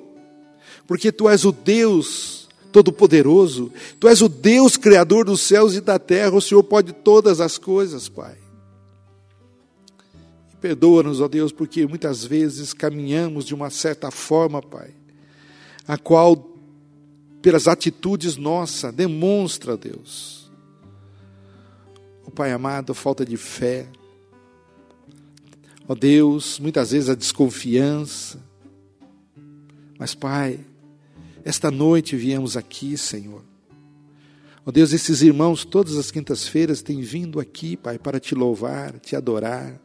porque 0.87 1.13
Tu 1.13 1.29
és 1.29 1.45
o 1.45 1.53
Deus 1.53 2.49
Todo-Poderoso, 2.73 3.73
Tu 3.99 4.09
és 4.09 4.21
o 4.23 4.29
Deus 4.29 4.77
Criador 4.77 5.25
dos 5.25 5.41
céus 5.41 5.75
e 5.75 5.81
da 5.81 5.99
terra, 5.99 6.35
o 6.35 6.41
Senhor 6.41 6.63
pode 6.65 6.93
todas 6.93 7.41
as 7.41 7.59
coisas, 7.59 8.09
Pai. 8.09 8.37
Perdoa-nos, 10.61 11.21
ó 11.21 11.29
Deus, 11.29 11.53
porque 11.53 11.87
muitas 11.87 12.25
vezes 12.25 12.73
caminhamos 12.73 13.45
de 13.45 13.55
uma 13.55 13.71
certa 13.71 14.11
forma, 14.11 14.61
Pai, 14.61 14.91
a 15.87 15.97
qual, 15.97 16.51
pelas 17.41 17.67
atitudes 17.67 18.37
nossas, 18.37 18.93
demonstra, 18.93 19.77
Deus, 19.77 20.40
o 22.31 22.33
Pai 22.33 22.53
amado, 22.53 22.95
falta 22.95 23.25
de 23.25 23.37
fé, 23.37 23.87
ó 25.87 25.95
Deus, 25.95 26.59
muitas 26.59 26.93
vezes 26.93 27.09
a 27.09 27.15
desconfiança, 27.15 28.41
mas, 29.99 30.15
Pai, 30.15 30.61
esta 31.45 31.71
noite 31.71 32.17
viemos 32.17 32.57
aqui, 32.57 32.97
Senhor. 32.97 33.45
Ó 34.65 34.71
Deus, 34.71 34.93
esses 34.93 35.21
irmãos, 35.21 35.65
todas 35.65 35.97
as 35.97 36.11
quintas-feiras, 36.11 36.81
têm 36.81 37.03
vindo 37.03 37.39
aqui, 37.39 37.77
Pai, 37.77 37.99
para 37.99 38.19
te 38.19 38.35
louvar, 38.35 38.99
te 39.01 39.15
adorar 39.15 39.79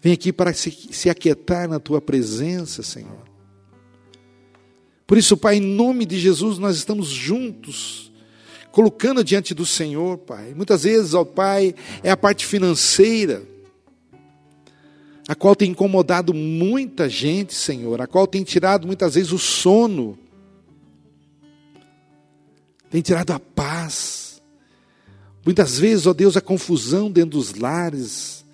Vem 0.00 0.12
aqui 0.12 0.32
para 0.32 0.52
se, 0.54 0.70
se 0.70 1.10
aquietar 1.10 1.68
na 1.68 1.78
tua 1.78 2.00
presença, 2.00 2.82
Senhor. 2.82 3.28
Por 5.06 5.18
isso, 5.18 5.36
Pai, 5.36 5.56
em 5.56 5.60
nome 5.60 6.06
de 6.06 6.18
Jesus, 6.18 6.58
nós 6.58 6.76
estamos 6.76 7.08
juntos, 7.08 8.09
colocando 8.80 9.22
diante 9.22 9.52
do 9.52 9.66
Senhor, 9.66 10.16
Pai. 10.16 10.54
Muitas 10.54 10.84
vezes, 10.84 11.12
ó 11.12 11.22
Pai, 11.22 11.74
é 12.02 12.10
a 12.10 12.16
parte 12.16 12.46
financeira, 12.46 13.42
a 15.28 15.34
qual 15.34 15.54
tem 15.54 15.72
incomodado 15.72 16.32
muita 16.32 17.06
gente, 17.06 17.52
Senhor, 17.52 18.00
a 18.00 18.06
qual 18.06 18.26
tem 18.26 18.42
tirado 18.42 18.86
muitas 18.86 19.16
vezes 19.16 19.32
o 19.32 19.38
sono, 19.38 20.18
tem 22.88 23.02
tirado 23.02 23.32
a 23.32 23.38
paz. 23.38 24.40
Muitas 25.44 25.78
vezes, 25.78 26.06
ó 26.06 26.14
Deus, 26.14 26.34
a 26.34 26.40
confusão 26.40 27.10
dentro 27.10 27.32
dos 27.32 27.52
lares, 27.52 28.46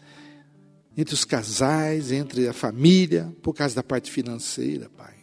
entre 0.96 1.14
os 1.14 1.24
casais, 1.24 2.10
entre 2.10 2.48
a 2.48 2.52
família, 2.52 3.32
por 3.40 3.54
causa 3.54 3.76
da 3.76 3.82
parte 3.84 4.10
financeira, 4.10 4.90
Pai. 4.96 5.14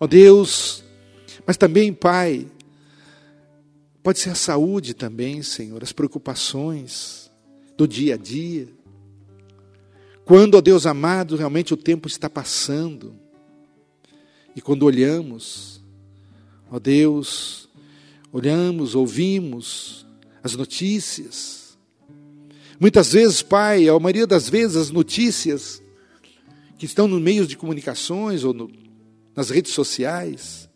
Ó 0.00 0.06
Deus, 0.06 0.82
mas 1.46 1.58
também, 1.58 1.92
Pai, 1.92 2.46
pode 4.02 4.18
ser 4.18 4.30
a 4.30 4.34
saúde 4.34 4.94
também, 4.94 5.42
Senhor, 5.42 5.82
as 5.82 5.92
preocupações 5.92 7.30
do 7.76 7.86
dia 7.86 8.14
a 8.14 8.18
dia. 8.18 8.68
Quando, 10.24 10.56
ó 10.56 10.60
Deus 10.60 10.86
amado, 10.86 11.36
realmente 11.36 11.74
o 11.74 11.76
tempo 11.76 12.08
está 12.08 12.28
passando, 12.30 13.14
e 14.54 14.60
quando 14.60 14.84
olhamos, 14.84 15.80
ó 16.70 16.78
Deus, 16.78 17.68
olhamos, 18.32 18.94
ouvimos 18.94 20.06
as 20.42 20.54
notícias, 20.54 21.60
Muitas 22.80 23.12
vezes, 23.12 23.42
Pai, 23.42 23.90
a 23.90 23.98
maioria 24.00 24.26
das 24.26 24.48
vezes, 24.48 24.74
as 24.74 24.90
notícias 24.90 25.82
que 26.78 26.86
estão 26.86 27.06
no 27.06 27.20
meios 27.20 27.46
de 27.46 27.54
comunicações 27.54 28.42
ou 28.42 28.54
no, 28.54 28.72
nas 29.36 29.50
redes 29.50 29.74
sociais, 29.74 30.69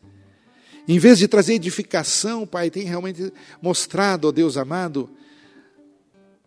em 0.86 0.98
vez 0.98 1.18
de 1.18 1.26
trazer 1.26 1.54
edificação, 1.54 2.46
Pai, 2.46 2.70
tem 2.70 2.84
realmente 2.84 3.32
mostrado, 3.60 4.28
ó 4.28 4.32
Deus 4.32 4.56
amado, 4.56 5.08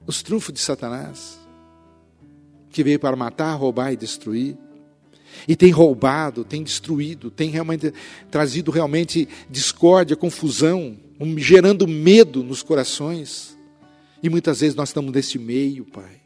os 0.06 0.21
trunfos 0.21 0.54
de 0.54 0.60
Satanás, 0.60 1.39
que 2.69 2.84
veio 2.84 3.00
para 3.00 3.15
matar, 3.15 3.54
roubar 3.56 3.91
e 3.91 3.97
destruir. 3.97 4.56
E 5.47 5.56
tem 5.56 5.71
roubado, 5.71 6.43
tem 6.43 6.63
destruído, 6.63 7.30
tem 7.30 7.50
realmente 7.50 7.93
trazido 8.32 8.71
realmente 8.71 9.28
discórdia, 9.50 10.15
confusão, 10.15 10.97
gerando 11.38 11.88
medo 11.88 12.43
nos 12.43 12.63
corações. 12.63 13.58
E 14.21 14.30
muitas 14.30 14.62
vezes 14.62 14.76
nós 14.76 14.89
estamos 14.89 15.12
nesse 15.12 15.38
meio, 15.38 15.86
Pai. 15.86 16.21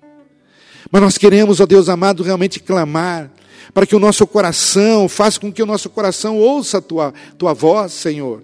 Mas 0.89 1.02
nós 1.02 1.17
queremos, 1.17 1.60
ó 1.60 1.65
Deus 1.65 1.89
amado, 1.89 2.24
realmente 2.24 2.60
clamar 2.60 3.32
para 3.74 3.86
que 3.86 3.96
o 3.96 4.00
nosso 4.00 4.28
coração, 4.28 5.08
faça 5.08 5.40
com 5.40 5.52
que 5.52 5.64
o 5.64 5.66
nosso 5.66 5.90
coração 5.90 6.38
ouça 6.38 6.80
a 6.80 6.82
tua, 6.82 7.14
tua 7.38 7.54
voz, 7.54 7.94
Senhor. 7.94 8.44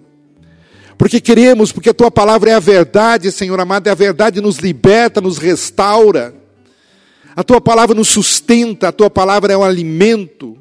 Porque 0.96 1.20
queremos, 1.20 1.70
porque 1.70 1.90
a 1.90 1.94
tua 1.94 2.10
palavra 2.10 2.50
é 2.50 2.54
a 2.54 2.60
verdade, 2.60 3.30
Senhor 3.30 3.58
amado, 3.60 3.86
é 3.86 3.90
a 3.90 3.94
verdade 3.94 4.40
nos 4.40 4.56
liberta, 4.56 5.20
nos 5.20 5.38
restaura. 5.38 6.34
A 7.36 7.44
tua 7.44 7.60
palavra 7.60 7.94
nos 7.94 8.08
sustenta, 8.08 8.88
a 8.88 8.92
tua 8.92 9.08
palavra 9.08 9.52
é 9.52 9.56
um 9.56 9.62
alimento. 9.62 10.58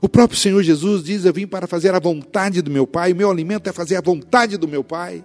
O 0.00 0.08
próprio 0.08 0.38
Senhor 0.38 0.62
Jesus 0.62 1.04
diz: 1.04 1.24
Eu 1.24 1.32
vim 1.32 1.46
para 1.46 1.66
fazer 1.66 1.94
a 1.94 1.98
vontade 1.98 2.62
do 2.62 2.70
meu 2.70 2.86
Pai, 2.86 3.12
o 3.12 3.16
meu 3.16 3.30
alimento 3.30 3.68
é 3.68 3.72
fazer 3.72 3.96
a 3.96 4.00
vontade 4.00 4.56
do 4.56 4.66
meu 4.66 4.82
Pai. 4.82 5.22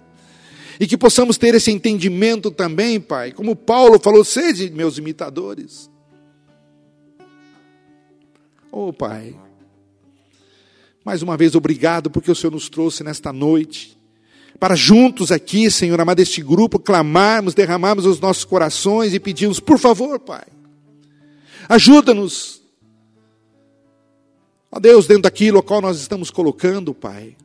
E 0.78 0.86
que 0.86 0.98
possamos 0.98 1.38
ter 1.38 1.54
esse 1.54 1.72
entendimento 1.72 2.50
também, 2.50 3.00
Pai. 3.00 3.32
Como 3.32 3.56
Paulo 3.56 3.98
falou, 3.98 4.22
sede 4.22 4.70
meus 4.70 4.98
imitadores. 4.98 5.90
Oh, 8.80 8.92
Pai. 8.92 9.34
Mais 11.04 11.20
uma 11.20 11.36
vez, 11.36 11.56
obrigado 11.56 12.08
porque 12.08 12.30
o 12.30 12.34
Senhor 12.34 12.52
nos 12.52 12.68
trouxe 12.68 13.02
nesta 13.02 13.32
noite. 13.32 13.98
Para 14.60 14.76
juntos 14.76 15.32
aqui, 15.32 15.68
Senhor 15.68 16.00
amado, 16.00 16.20
este 16.20 16.40
grupo, 16.40 16.78
clamarmos, 16.78 17.54
derramarmos 17.54 18.06
os 18.06 18.20
nossos 18.20 18.44
corações 18.44 19.12
e 19.12 19.18
pedirmos, 19.18 19.58
por 19.58 19.80
favor, 19.80 20.20
Pai, 20.20 20.46
ajuda-nos. 21.68 22.62
Ó 24.70 24.78
Deus, 24.78 25.08
dentro 25.08 25.24
daquilo 25.24 25.58
a 25.58 25.62
qual 25.62 25.80
nós 25.80 26.00
estamos 26.00 26.30
colocando, 26.30 26.94
Pai. 26.94 27.36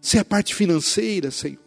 Se 0.00 0.16
é 0.16 0.20
a 0.20 0.24
parte 0.24 0.54
financeira, 0.54 1.32
Senhor 1.32 1.58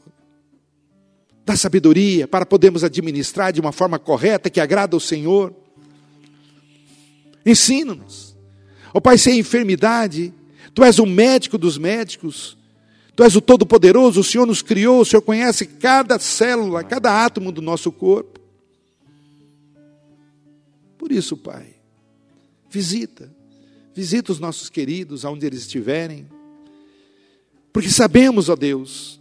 da 1.46 1.56
sabedoria 1.56 2.28
para 2.28 2.44
podermos 2.44 2.84
administrar 2.84 3.54
de 3.54 3.62
uma 3.62 3.72
forma 3.72 4.00
correta 4.00 4.50
que 4.50 4.60
agrada 4.60 4.96
ao 4.96 5.00
Senhor. 5.00 5.54
Ensina-nos. 7.46 8.36
Ó 8.94 9.00
Pai, 9.00 9.18
se 9.18 9.30
é 9.30 9.36
enfermidade, 9.36 10.34
Tu 10.74 10.84
és 10.84 11.00
o 11.00 11.06
médico 11.06 11.58
dos 11.58 11.78
médicos, 11.78 12.58
Tu 13.16 13.24
és 13.24 13.36
o 13.36 13.42
Todo-Poderoso, 13.42 14.20
o 14.20 14.24
Senhor 14.24 14.46
nos 14.46 14.62
criou, 14.62 15.02
o 15.02 15.06
Senhor 15.06 15.22
conhece 15.22 15.66
cada 15.66 16.20
célula, 16.20 16.84
cada 16.84 17.26
átomo 17.26 17.52
do 17.52 17.62
nosso 17.62 17.92
corpo. 17.92 18.40
Por 20.98 21.12
isso, 21.12 21.38
Pai, 21.38 21.76
visita, 22.70 23.32
visita 23.94 24.32
os 24.32 24.40
nossos 24.40 24.70
queridos 24.70 25.24
aonde 25.24 25.46
eles 25.46 25.62
estiverem, 25.62 26.28
porque 27.72 27.90
sabemos, 27.90 28.50
ó 28.50 28.56
Deus, 28.56 29.20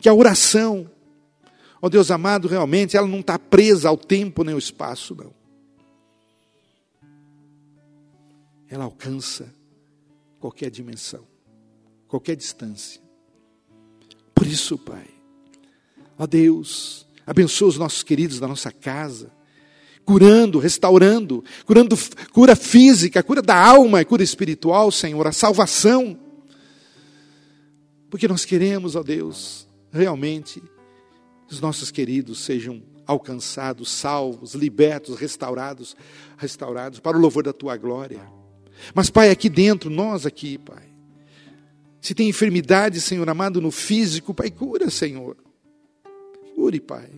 que 0.00 0.08
a 0.08 0.14
oração 0.14 0.88
Ó 1.80 1.88
Deus 1.88 2.10
amado, 2.10 2.48
realmente 2.48 2.96
ela 2.96 3.06
não 3.06 3.20
está 3.20 3.38
presa 3.38 3.88
ao 3.88 3.96
tempo 3.96 4.42
nem 4.42 4.52
ao 4.52 4.58
espaço, 4.58 5.14
não. 5.14 5.37
Ela 8.68 8.84
alcança 8.84 9.52
qualquer 10.38 10.70
dimensão, 10.70 11.26
qualquer 12.06 12.36
distância. 12.36 13.00
Por 14.34 14.46
isso, 14.46 14.78
Pai, 14.78 15.08
ó 16.18 16.26
Deus, 16.26 17.06
abençoa 17.26 17.68
os 17.68 17.78
nossos 17.78 18.02
queridos 18.02 18.38
da 18.38 18.46
nossa 18.46 18.70
casa, 18.70 19.32
curando, 20.04 20.58
restaurando, 20.58 21.44
curando 21.66 21.96
cura 22.32 22.54
física, 22.54 23.22
cura 23.22 23.42
da 23.42 23.56
alma, 23.56 24.04
cura 24.04 24.22
espiritual, 24.22 24.90
Senhor, 24.90 25.26
a 25.26 25.32
salvação. 25.32 26.18
Porque 28.08 28.28
nós 28.28 28.44
queremos, 28.44 28.96
ó 28.96 29.02
Deus, 29.02 29.66
realmente 29.90 30.62
os 31.50 31.60
nossos 31.60 31.90
queridos 31.90 32.40
sejam 32.40 32.82
alcançados, 33.06 33.90
salvos, 33.90 34.54
libertos, 34.54 35.18
restaurados, 35.18 35.96
restaurados 36.36 37.00
para 37.00 37.16
o 37.16 37.20
louvor 37.20 37.42
da 37.42 37.52
tua 37.52 37.76
glória. 37.76 38.37
Mas 38.94 39.10
Pai, 39.10 39.30
aqui 39.30 39.48
dentro, 39.48 39.90
nós 39.90 40.26
aqui, 40.26 40.58
Pai, 40.58 40.88
Se 42.00 42.14
tem 42.14 42.28
enfermidade, 42.28 43.00
Senhor 43.00 43.28
amado, 43.28 43.60
no 43.60 43.70
físico, 43.70 44.32
Pai, 44.32 44.50
cura, 44.50 44.88
Senhor. 44.88 45.36
Cure, 46.54 46.80
Pai. 46.80 47.10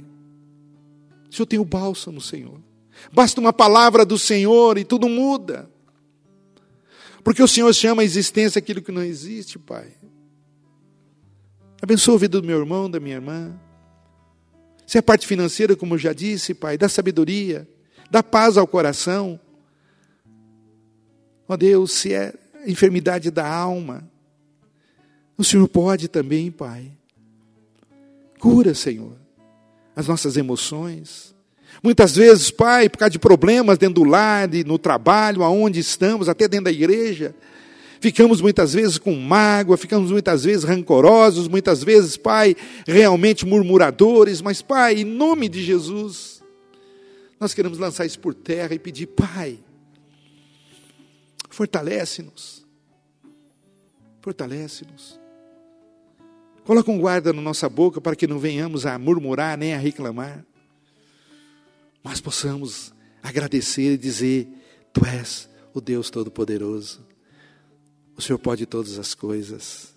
O 1.30 1.34
Senhor 1.34 1.46
tem 1.46 1.58
o 1.58 1.64
bálsamo, 1.64 2.20
Senhor. 2.20 2.60
Basta 3.12 3.40
uma 3.40 3.52
palavra 3.52 4.04
do 4.04 4.18
Senhor 4.18 4.78
e 4.78 4.84
tudo 4.84 5.08
muda. 5.08 5.70
Porque 7.22 7.42
o 7.42 7.48
Senhor 7.48 7.72
chama 7.74 8.02
a 8.02 8.04
existência 8.04 8.58
aquilo 8.58 8.82
que 8.82 8.92
não 8.92 9.02
existe, 9.02 9.58
Pai. 9.58 9.92
Abençoa 11.80 12.16
a 12.16 12.18
vida 12.18 12.40
do 12.40 12.46
meu 12.46 12.58
irmão, 12.58 12.90
da 12.90 13.00
minha 13.00 13.16
irmã. 13.16 13.58
Se 14.86 14.98
é 14.98 15.00
a 15.00 15.02
parte 15.02 15.26
financeira, 15.26 15.76
como 15.76 15.94
eu 15.94 15.98
já 15.98 16.12
disse, 16.12 16.52
Pai, 16.52 16.76
dá 16.76 16.88
sabedoria, 16.88 17.68
dá 18.10 18.22
paz 18.22 18.56
ao 18.56 18.66
coração. 18.66 19.38
Ó 21.50 21.56
Deus, 21.56 21.90
se 21.90 22.14
é 22.14 22.32
enfermidade 22.64 23.28
da 23.28 23.44
alma, 23.44 24.08
o 25.36 25.42
Senhor 25.42 25.66
pode 25.66 26.06
também, 26.06 26.48
Pai. 26.48 26.92
Cura, 28.38 28.72
Senhor, 28.72 29.16
as 29.96 30.06
nossas 30.06 30.36
emoções. 30.36 31.34
Muitas 31.82 32.14
vezes, 32.14 32.52
Pai, 32.52 32.88
por 32.88 32.98
causa 32.98 33.10
de 33.10 33.18
problemas 33.18 33.78
dentro 33.78 33.96
do 33.96 34.08
lar, 34.08 34.48
no 34.64 34.78
trabalho, 34.78 35.42
aonde 35.42 35.80
estamos, 35.80 36.28
até 36.28 36.46
dentro 36.46 36.66
da 36.66 36.70
igreja, 36.70 37.34
ficamos 37.98 38.40
muitas 38.40 38.72
vezes 38.72 38.96
com 38.96 39.12
mágoa, 39.16 39.76
ficamos 39.76 40.12
muitas 40.12 40.44
vezes 40.44 40.62
rancorosos, 40.62 41.48
muitas 41.48 41.82
vezes, 41.82 42.16
Pai, 42.16 42.54
realmente 42.86 43.44
murmuradores, 43.44 44.40
mas, 44.40 44.62
Pai, 44.62 45.00
em 45.00 45.04
nome 45.04 45.48
de 45.48 45.64
Jesus, 45.64 46.44
nós 47.40 47.52
queremos 47.52 47.76
lançar 47.76 48.06
isso 48.06 48.20
por 48.20 48.34
terra 48.34 48.72
e 48.72 48.78
pedir, 48.78 49.06
Pai, 49.06 49.58
fortalece-nos, 51.60 52.66
fortalece-nos. 54.22 55.20
Coloca 56.64 56.90
um 56.90 56.98
guarda 56.98 57.34
na 57.34 57.42
nossa 57.42 57.68
boca 57.68 58.00
para 58.00 58.16
que 58.16 58.26
não 58.26 58.38
venhamos 58.38 58.86
a 58.86 58.98
murmurar 58.98 59.58
nem 59.58 59.74
a 59.74 59.78
reclamar 59.78 60.42
mas 62.02 62.18
possamos 62.18 62.94
agradecer 63.22 63.92
e 63.92 63.98
dizer: 63.98 64.48
Tu 64.90 65.04
és 65.04 65.50
o 65.74 65.82
Deus 65.82 66.08
Todo-Poderoso, 66.08 67.06
o 68.16 68.22
Senhor 68.22 68.38
pode 68.38 68.64
todas 68.64 68.98
as 68.98 69.12
coisas. 69.12 69.92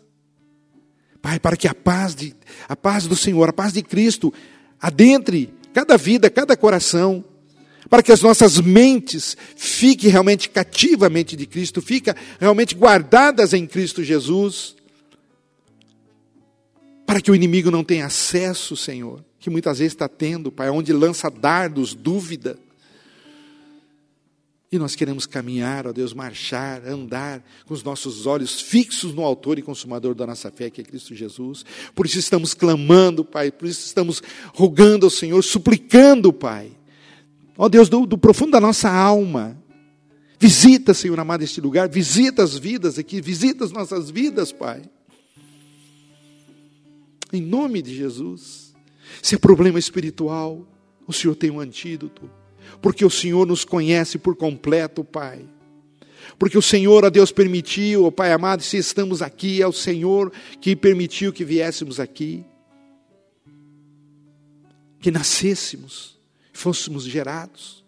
Pai, 1.21 1.39
para 1.39 1.56
que 1.56 1.69
a 1.69 1.73
paz, 1.73 2.13
de, 2.13 2.36
a 2.67 2.76
paz 2.76 3.08
do 3.08 3.15
Senhor, 3.15 3.47
a 3.47 3.54
paz 3.54 3.71
de 3.71 3.82
Cristo, 3.82 4.34
adentre 4.82 5.54
cada 5.73 5.95
vida, 5.95 6.30
cada 6.30 6.58
coração, 6.58 7.23
para 7.93 8.01
que 8.01 8.12
as 8.12 8.23
nossas 8.23 8.60
mentes 8.60 9.38
fiquem 9.56 10.10
realmente 10.10 10.49
cativamente 10.49 11.36
de 11.36 11.45
Cristo, 11.45 11.79
fiquem 11.79 12.12
realmente 12.39 12.73
guardadas 12.73 13.53
em 13.53 13.67
Cristo 13.67 14.03
Jesus, 14.03 14.75
para 17.06 17.21
que 17.21 17.29
o 17.29 17.36
inimigo 17.36 17.69
não 17.69 17.84
tenha 17.84 18.08
acesso, 18.08 18.75
Senhor, 18.75 19.23
que 19.39 19.47
muitas 19.47 19.77
vezes 19.77 19.93
está 19.93 20.08
tendo, 20.08 20.51
Pai, 20.51 20.71
onde 20.71 20.91
lança 20.91 21.29
dardos, 21.29 21.93
dúvida. 21.93 22.58
E 24.71 24.79
nós 24.79 24.95
queremos 24.95 25.27
caminhar, 25.27 25.86
ó 25.86 25.93
Deus, 25.93 26.15
marchar, 26.15 26.84
andar 26.88 27.43
com 27.63 27.75
os 27.75 27.84
nossos 27.84 28.25
olhos 28.25 28.60
fixos 28.60 29.13
no 29.13 29.21
Autor 29.21 29.60
e 29.60 29.62
Consumador 29.62 30.15
da 30.15 30.25
nossa 30.25 30.49
fé, 30.49 30.71
que 30.71 30.82
é 30.82 30.84
Cristo 30.84 31.13
Jesus. 31.13 31.63
Por 31.93 32.08
isso 32.08 32.17
estamos 32.17 32.56
clamando, 32.56 33.23
Pai, 33.23 33.51
por 33.51 33.67
isso 33.67 33.86
estamos 33.86 34.23
rogando 34.51 35.06
ao 35.06 35.12
Senhor, 35.12 35.43
suplicando, 35.43 36.34
Pai. 36.34 36.71
Ó 37.58 37.70
Deus, 37.70 37.89
do, 37.89 38.06
do 38.06 38.18
profundo 38.18 38.52
da 38.52 38.60
nossa 38.60 38.89
alma, 38.89 39.58
visita, 40.39 40.94
Senhor 40.94 41.20
amado, 41.20 41.44
este 41.44 41.62
lugar, 41.62 41.88
visita 41.88 42.44
as 42.44 42.58
vidas 42.58 42.98
aqui, 42.98 43.22
visita 43.22 43.63
as 43.63 43.72
nossas 43.72 44.10
vidas, 44.10 44.52
Pai. 44.52 44.82
Em 47.32 47.42
nome 47.42 47.82
de 47.82 47.96
Jesus. 47.96 48.74
Se 49.22 49.36
é 49.36 49.38
problema 49.38 49.80
espiritual, 49.80 50.68
o 51.08 51.13
Senhor 51.13 51.36
tem 51.36 51.50
um 51.50 51.60
antídoto. 51.60 52.30
Porque 52.82 53.06
o 53.06 53.10
Senhor 53.10 53.46
nos 53.46 53.63
conhece 53.63 54.18
por 54.18 54.36
completo, 54.36 55.04
Pai. 55.04 55.46
Porque 56.39 56.58
o 56.58 56.62
Senhor, 56.62 57.06
a 57.06 57.10
Deus, 57.10 57.32
permitiu, 57.32 58.06
ó 58.06 58.12
Pai 58.12 58.32
amado, 58.32 58.63
se 58.63 58.78
estamos 58.78 59.22
aqui, 59.22 59.62
é 59.62 59.68
o 59.68 59.74
Senhor 59.74 60.32
que 60.60 60.76
permitiu 60.76 61.34
que 61.34 61.44
viéssemos 61.44 62.00
aqui. 62.00 62.44
Que 65.00 65.12
nascêssemos, 65.12 66.18
fôssemos 66.54 67.04
gerados. 67.04 67.84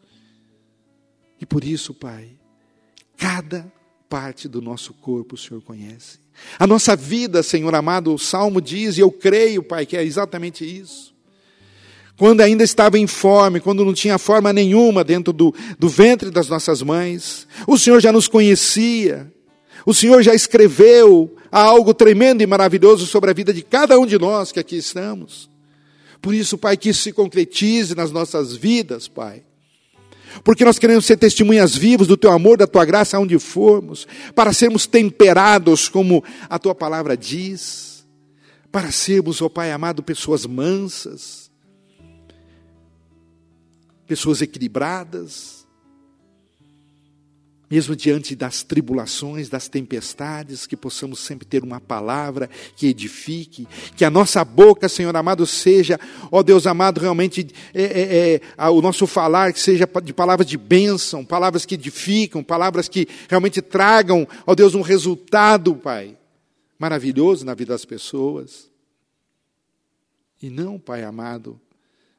E 1.39 1.45
por 1.45 1.63
isso, 1.63 1.93
Pai, 1.93 2.31
cada 3.15 3.71
parte 4.09 4.47
do 4.47 4.61
nosso 4.61 4.93
corpo 4.93 5.35
o 5.35 5.37
Senhor 5.37 5.61
conhece. 5.61 6.19
A 6.59 6.67
nossa 6.67 6.95
vida, 6.95 7.41
Senhor 7.41 7.73
amado, 7.73 8.13
o 8.13 8.19
Salmo 8.19 8.59
diz, 8.59 8.97
e 8.97 9.01
eu 9.01 9.11
creio, 9.11 9.63
Pai, 9.63 9.85
que 9.85 9.95
é 9.95 10.03
exatamente 10.03 10.65
isso 10.65 11.15
quando 12.17 12.41
ainda 12.41 12.63
estava 12.63 12.97
informe, 12.97 13.59
quando 13.59 13.83
não 13.83 13.93
tinha 13.93 14.17
forma 14.17 14.53
nenhuma 14.53 15.03
dentro 15.03 15.33
do, 15.33 15.53
do 15.77 15.89
ventre 15.89 16.31
das 16.31 16.47
nossas 16.47 16.81
mães. 16.81 17.47
O 17.67 17.77
Senhor 17.77 17.99
já 17.99 18.11
nos 18.11 18.27
conhecia. 18.27 19.31
O 19.85 19.93
Senhor 19.93 20.23
já 20.23 20.33
escreveu 20.33 21.35
algo 21.51 21.93
tremendo 21.93 22.41
e 22.41 22.47
maravilhoso 22.47 23.05
sobre 23.05 23.29
a 23.29 23.33
vida 23.33 23.53
de 23.53 23.61
cada 23.61 23.99
um 23.99 24.05
de 24.05 24.17
nós 24.17 24.51
que 24.51 24.59
aqui 24.59 24.77
estamos. 24.77 25.49
Por 26.25 26.33
isso, 26.33 26.57
Pai, 26.57 26.75
que 26.75 26.89
isso 26.89 27.03
se 27.03 27.13
concretize 27.13 27.93
nas 27.93 28.11
nossas 28.11 28.55
vidas, 28.55 29.07
Pai. 29.07 29.43
Porque 30.43 30.65
nós 30.65 30.79
queremos 30.79 31.05
ser 31.05 31.17
testemunhas 31.17 31.75
vivas 31.75 32.07
do 32.07 32.17
Teu 32.17 32.31
amor, 32.31 32.57
da 32.57 32.65
Tua 32.65 32.83
graça, 32.83 33.15
aonde 33.15 33.37
formos, 33.37 34.07
para 34.33 34.51
sermos 34.51 34.87
temperados, 34.87 35.87
como 35.87 36.23
a 36.49 36.57
Tua 36.57 36.73
palavra 36.73 37.15
diz, 37.15 38.07
para 38.71 38.91
sermos, 38.91 39.39
ó 39.39 39.47
Pai 39.47 39.71
amado, 39.71 40.01
pessoas 40.01 40.47
mansas, 40.47 41.51
pessoas 44.07 44.41
equilibradas, 44.41 45.64
mesmo 47.69 47.95
diante 47.95 48.35
das 48.35 48.63
tribulações, 48.63 49.49
das 49.49 49.67
tempestades, 49.67 50.67
que 50.67 50.77
possamos 50.77 51.19
sempre 51.19 51.45
ter 51.45 51.63
uma 51.63 51.79
palavra 51.79 52.49
que 52.75 52.87
edifique, 52.87 53.67
que 53.95 54.05
a 54.05 54.09
nossa 54.09 54.43
boca, 54.45 54.87
Senhor 54.87 55.15
amado, 55.15 55.45
seja, 55.45 55.99
ó 56.31 56.43
Deus 56.43 56.67
amado, 56.67 56.99
realmente 56.99 57.47
é, 57.73 57.83
é, 57.83 58.41
é, 58.57 58.69
o 58.69 58.81
nosso 58.81 59.07
falar 59.07 59.51
que 59.53 59.59
seja 59.59 59.89
de 60.03 60.13
palavras 60.13 60.47
de 60.47 60.57
bênção, 60.57 61.25
palavras 61.25 61.65
que 61.65 61.75
edificam, 61.75 62.43
palavras 62.43 62.87
que 62.87 63.07
realmente 63.29 63.61
tragam, 63.61 64.27
ó 64.45 64.53
Deus, 64.53 64.75
um 64.75 64.81
resultado, 64.81 65.75
Pai, 65.75 66.17
maravilhoso 66.77 67.45
na 67.45 67.53
vida 67.53 67.73
das 67.73 67.85
pessoas. 67.85 68.69
E 70.41 70.49
não, 70.49 70.77
Pai 70.77 71.03
amado, 71.03 71.59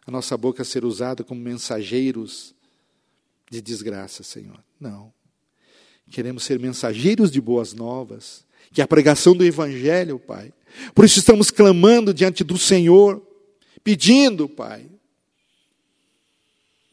a 0.07 0.11
nossa 0.11 0.37
boca 0.37 0.65
ser 0.65 0.85
usada 0.85 1.23
como 1.23 1.41
mensageiros 1.41 2.55
de 3.51 3.61
desgraça, 3.61 4.23
Senhor. 4.23 4.63
Não. 4.81 5.16
Queremos 6.11 6.45
ser 6.45 6.59
mensageiros 6.59 7.31
de 7.31 7.41
boas 7.41 7.75
novas, 7.75 8.45
que 8.73 8.81
é 8.81 8.85
a 8.85 8.89
pregação 8.89 9.35
do 9.35 9.45
Evangelho, 9.45 10.19
Pai. 10.19 10.53
Por 10.95 11.05
isso 11.05 11.19
estamos 11.19 11.51
clamando 11.51 12.13
diante 12.13 12.45
do 12.45 12.59
Senhor, 12.59 13.23
pedindo, 13.83 14.49
Pai, 14.49 14.87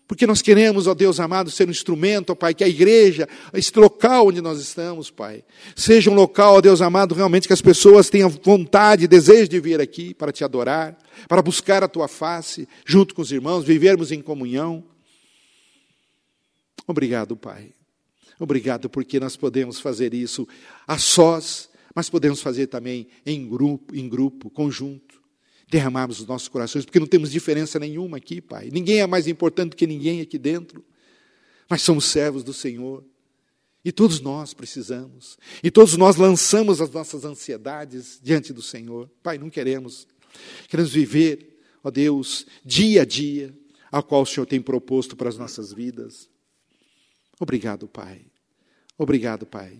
porque 0.07 0.28
nós 0.28 0.41
queremos, 0.41 0.86
ó 0.86 0.93
Deus 0.93 1.20
amado, 1.20 1.49
ser 1.49 1.68
um 1.68 1.72
instrumento, 1.72 2.32
ó 2.32 2.36
Pai, 2.36 2.53
que 2.53 2.64
a 2.64 2.68
igreja, 2.68 3.28
este 3.53 3.80
local 3.80 4.28
onde 4.28 4.41
nós 4.41 4.59
estamos, 4.59 5.09
Pai, 5.09 5.43
seja 5.76 6.11
um 6.11 6.14
local, 6.14 6.55
ó 6.55 6.61
Deus 6.61 6.82
amado, 6.82 7.16
realmente 7.16 7.47
que 7.47 7.53
as 7.53 7.61
pessoas 7.61 8.09
tenham 8.09 8.30
vontade, 8.30 9.07
desejo 9.07 9.47
de 9.47 9.59
vir 9.59 9.82
aqui 9.82 10.14
para 10.14 10.32
te 10.32 10.43
adorar, 10.43 10.97
para 11.28 11.41
buscar 11.41 11.84
a 11.84 11.88
tua 11.88 12.07
face, 12.07 12.68
junto 12.86 13.16
com 13.16 13.22
os 13.22 13.32
irmãos, 13.32 13.66
vivermos 13.66 14.11
em 14.11 14.22
comunhão. 14.22 14.84
Obrigado, 16.86 17.36
Pai. 17.36 17.72
Obrigado 18.39 18.89
porque 18.89 19.19
nós 19.19 19.36
podemos 19.36 19.79
fazer 19.79 20.13
isso 20.13 20.47
a 20.88 20.97
sós, 20.97 21.69
mas 21.95 22.09
podemos 22.09 22.41
fazer 22.41 22.67
também 22.67 23.07
em 23.25 23.47
grupo, 23.47 23.95
em 23.95 24.07
grupo, 24.09 24.49
conjunto 24.49 25.23
derramarmos 25.73 26.19
os 26.19 26.27
nossos 26.27 26.47
corações, 26.47 26.86
porque 26.86 26.99
não 26.99 27.07
temos 27.07 27.31
diferença 27.31 27.79
nenhuma 27.79 28.17
aqui, 28.17 28.39
Pai. 28.39 28.69
Ninguém 28.71 28.99
é 28.99 29.07
mais 29.07 29.27
importante 29.27 29.75
que 29.75 29.88
ninguém 29.88 30.21
aqui 30.21 30.38
dentro, 30.38 30.86
mas 31.67 31.81
somos 31.81 32.05
servos 32.05 32.43
do 32.43 32.53
Senhor. 32.53 33.03
E 33.84 33.91
todos 33.91 34.21
nós 34.21 34.53
precisamos. 34.53 35.38
E 35.63 35.71
todos 35.71 35.97
nós 35.97 36.15
lançamos 36.15 36.79
as 36.79 36.91
nossas 36.91 37.25
ansiedades 37.25 38.19
diante 38.21 38.53
do 38.53 38.61
Senhor. 38.61 39.09
Pai, 39.23 39.39
não 39.39 39.49
queremos. 39.49 40.07
Queremos 40.69 40.93
viver, 40.93 41.59
ó 41.84 41.89
Deus, 41.89 42.45
dia 42.63 43.01
a 43.01 43.05
dia, 43.05 43.51
a 43.91 44.03
qual 44.03 44.21
o 44.21 44.25
Senhor 44.27 44.45
tem 44.45 44.61
proposto 44.61 45.15
para 45.15 45.27
as 45.27 45.38
nossas 45.38 45.73
vidas. 45.73 46.29
Obrigado, 47.39 47.88
Pai. 47.88 48.25
Obrigado, 48.97 49.45
Pai. 49.45 49.77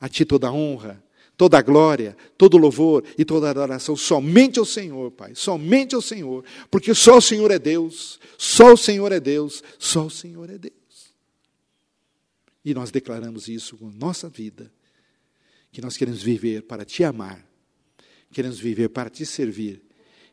A 0.00 0.08
Ti 0.08 0.24
toda 0.24 0.48
a 0.48 0.52
honra, 0.52 1.02
toda 1.36 1.58
a 1.58 1.62
glória, 1.62 2.16
todo 2.36 2.54
o 2.54 2.58
louvor 2.58 3.02
e 3.16 3.24
toda 3.24 3.46
a 3.46 3.50
adoração 3.50 3.96
somente 3.96 4.58
ao 4.58 4.64
Senhor, 4.64 5.10
Pai, 5.10 5.34
somente 5.34 5.94
ao 5.94 6.02
Senhor, 6.02 6.44
porque 6.70 6.94
só 6.94 7.16
o 7.16 7.20
Senhor 7.22 7.50
é 7.50 7.58
Deus, 7.58 8.20
só 8.36 8.74
o 8.74 8.76
Senhor 8.76 9.10
é 9.10 9.18
Deus, 9.18 9.62
só 9.78 10.04
o 10.04 10.10
Senhor 10.10 10.50
é 10.50 10.58
Deus. 10.58 10.74
E 12.62 12.74
nós 12.74 12.90
declaramos 12.90 13.48
isso 13.48 13.76
com 13.78 13.90
nossa 13.90 14.28
vida, 14.28 14.70
que 15.72 15.80
nós 15.80 15.96
queremos 15.96 16.22
viver 16.22 16.64
para 16.64 16.84
te 16.84 17.04
amar, 17.04 17.42
queremos 18.30 18.58
viver 18.58 18.90
para 18.90 19.08
te 19.08 19.24
servir, 19.24 19.82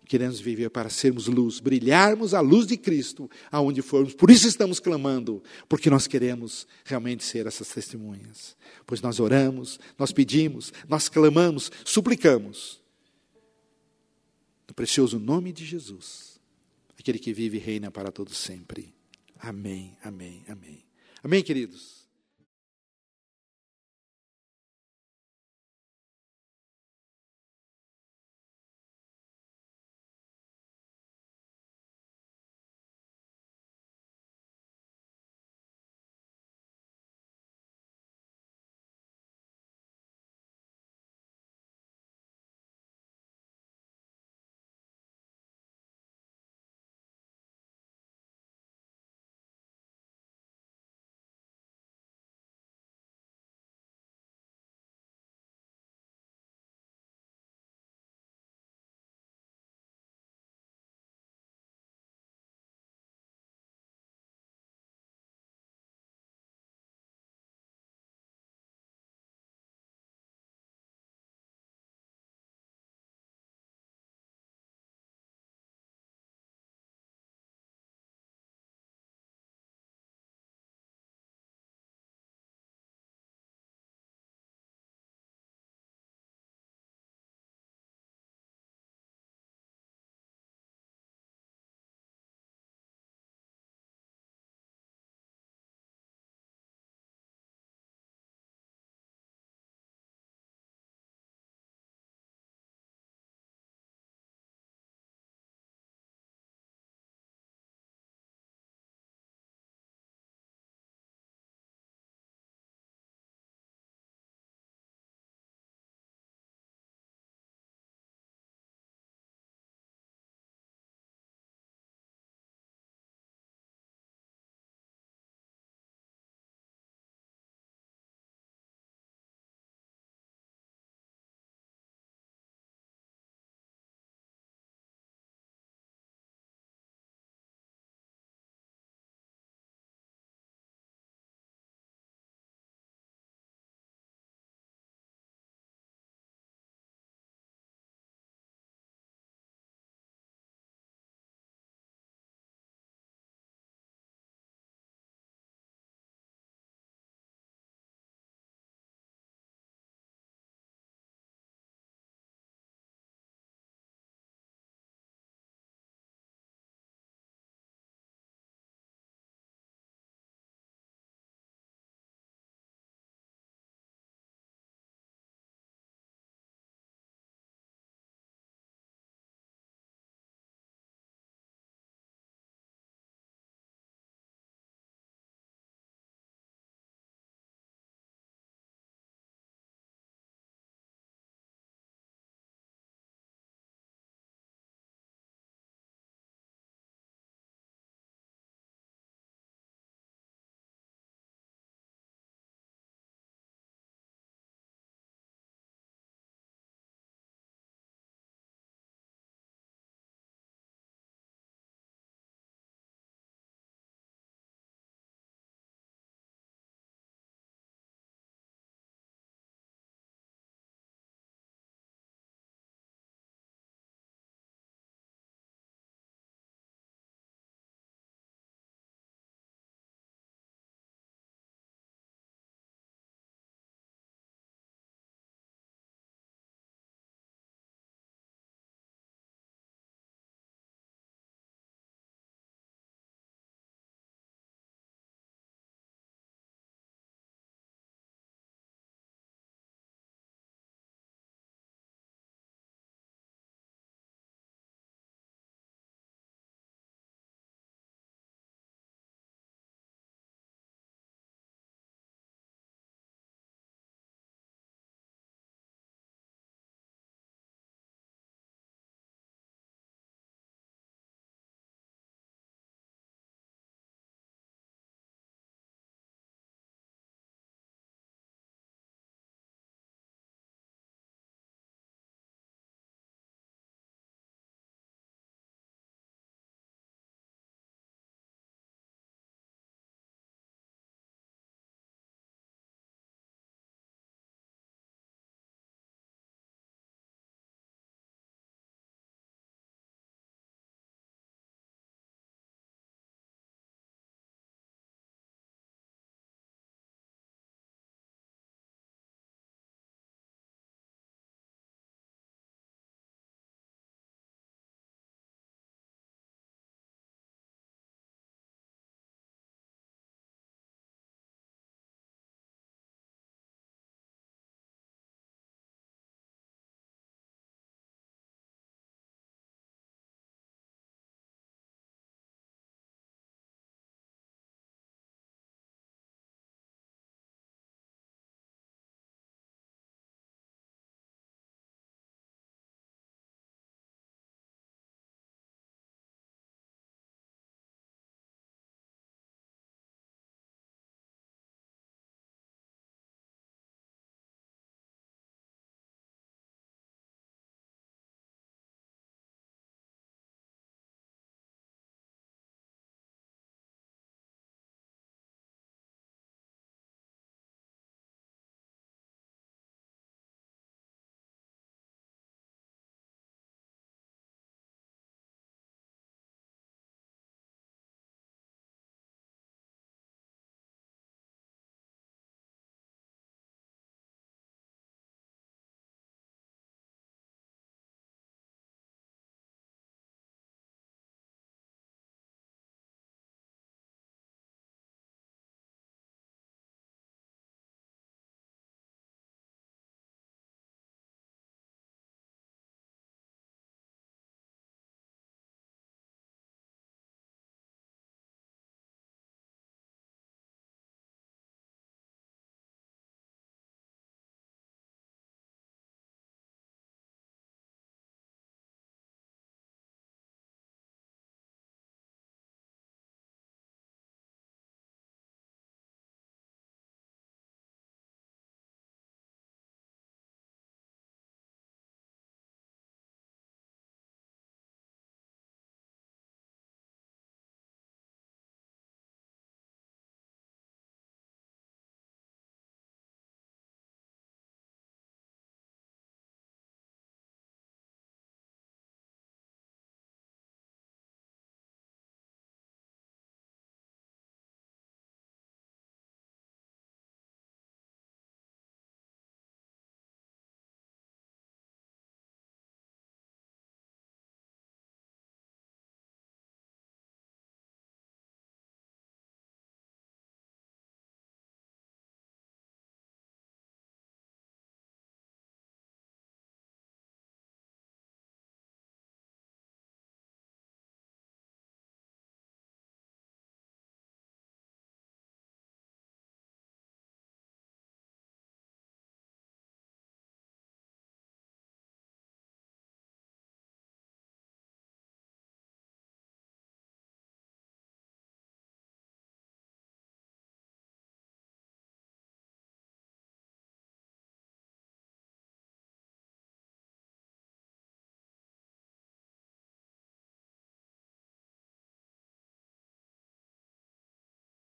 queremos 0.07 0.39
viver 0.39 0.69
para 0.69 0.89
sermos 0.89 1.27
luz, 1.27 1.59
brilharmos 1.59 2.33
a 2.33 2.39
luz 2.39 2.67
de 2.67 2.77
Cristo 2.77 3.29
aonde 3.51 3.81
formos. 3.81 4.13
Por 4.13 4.29
isso 4.29 4.47
estamos 4.47 4.79
clamando, 4.79 5.43
porque 5.67 5.89
nós 5.89 6.07
queremos 6.07 6.67
realmente 6.85 7.23
ser 7.23 7.47
essas 7.47 7.67
testemunhas. 7.69 8.55
Pois 8.85 9.01
nós 9.01 9.19
oramos, 9.19 9.79
nós 9.97 10.11
pedimos, 10.11 10.71
nós 10.87 11.09
clamamos, 11.09 11.71
suplicamos. 11.83 12.81
No 14.67 14.73
precioso 14.73 15.17
nome 15.19 15.51
de 15.51 15.65
Jesus, 15.65 16.39
aquele 16.99 17.19
que 17.19 17.33
vive 17.33 17.57
e 17.57 17.59
reina 17.59 17.89
para 17.89 18.11
todos 18.11 18.37
sempre. 18.37 18.93
Amém, 19.39 19.97
amém, 20.03 20.43
amém. 20.47 20.83
Amém, 21.23 21.43
queridos? 21.43 21.96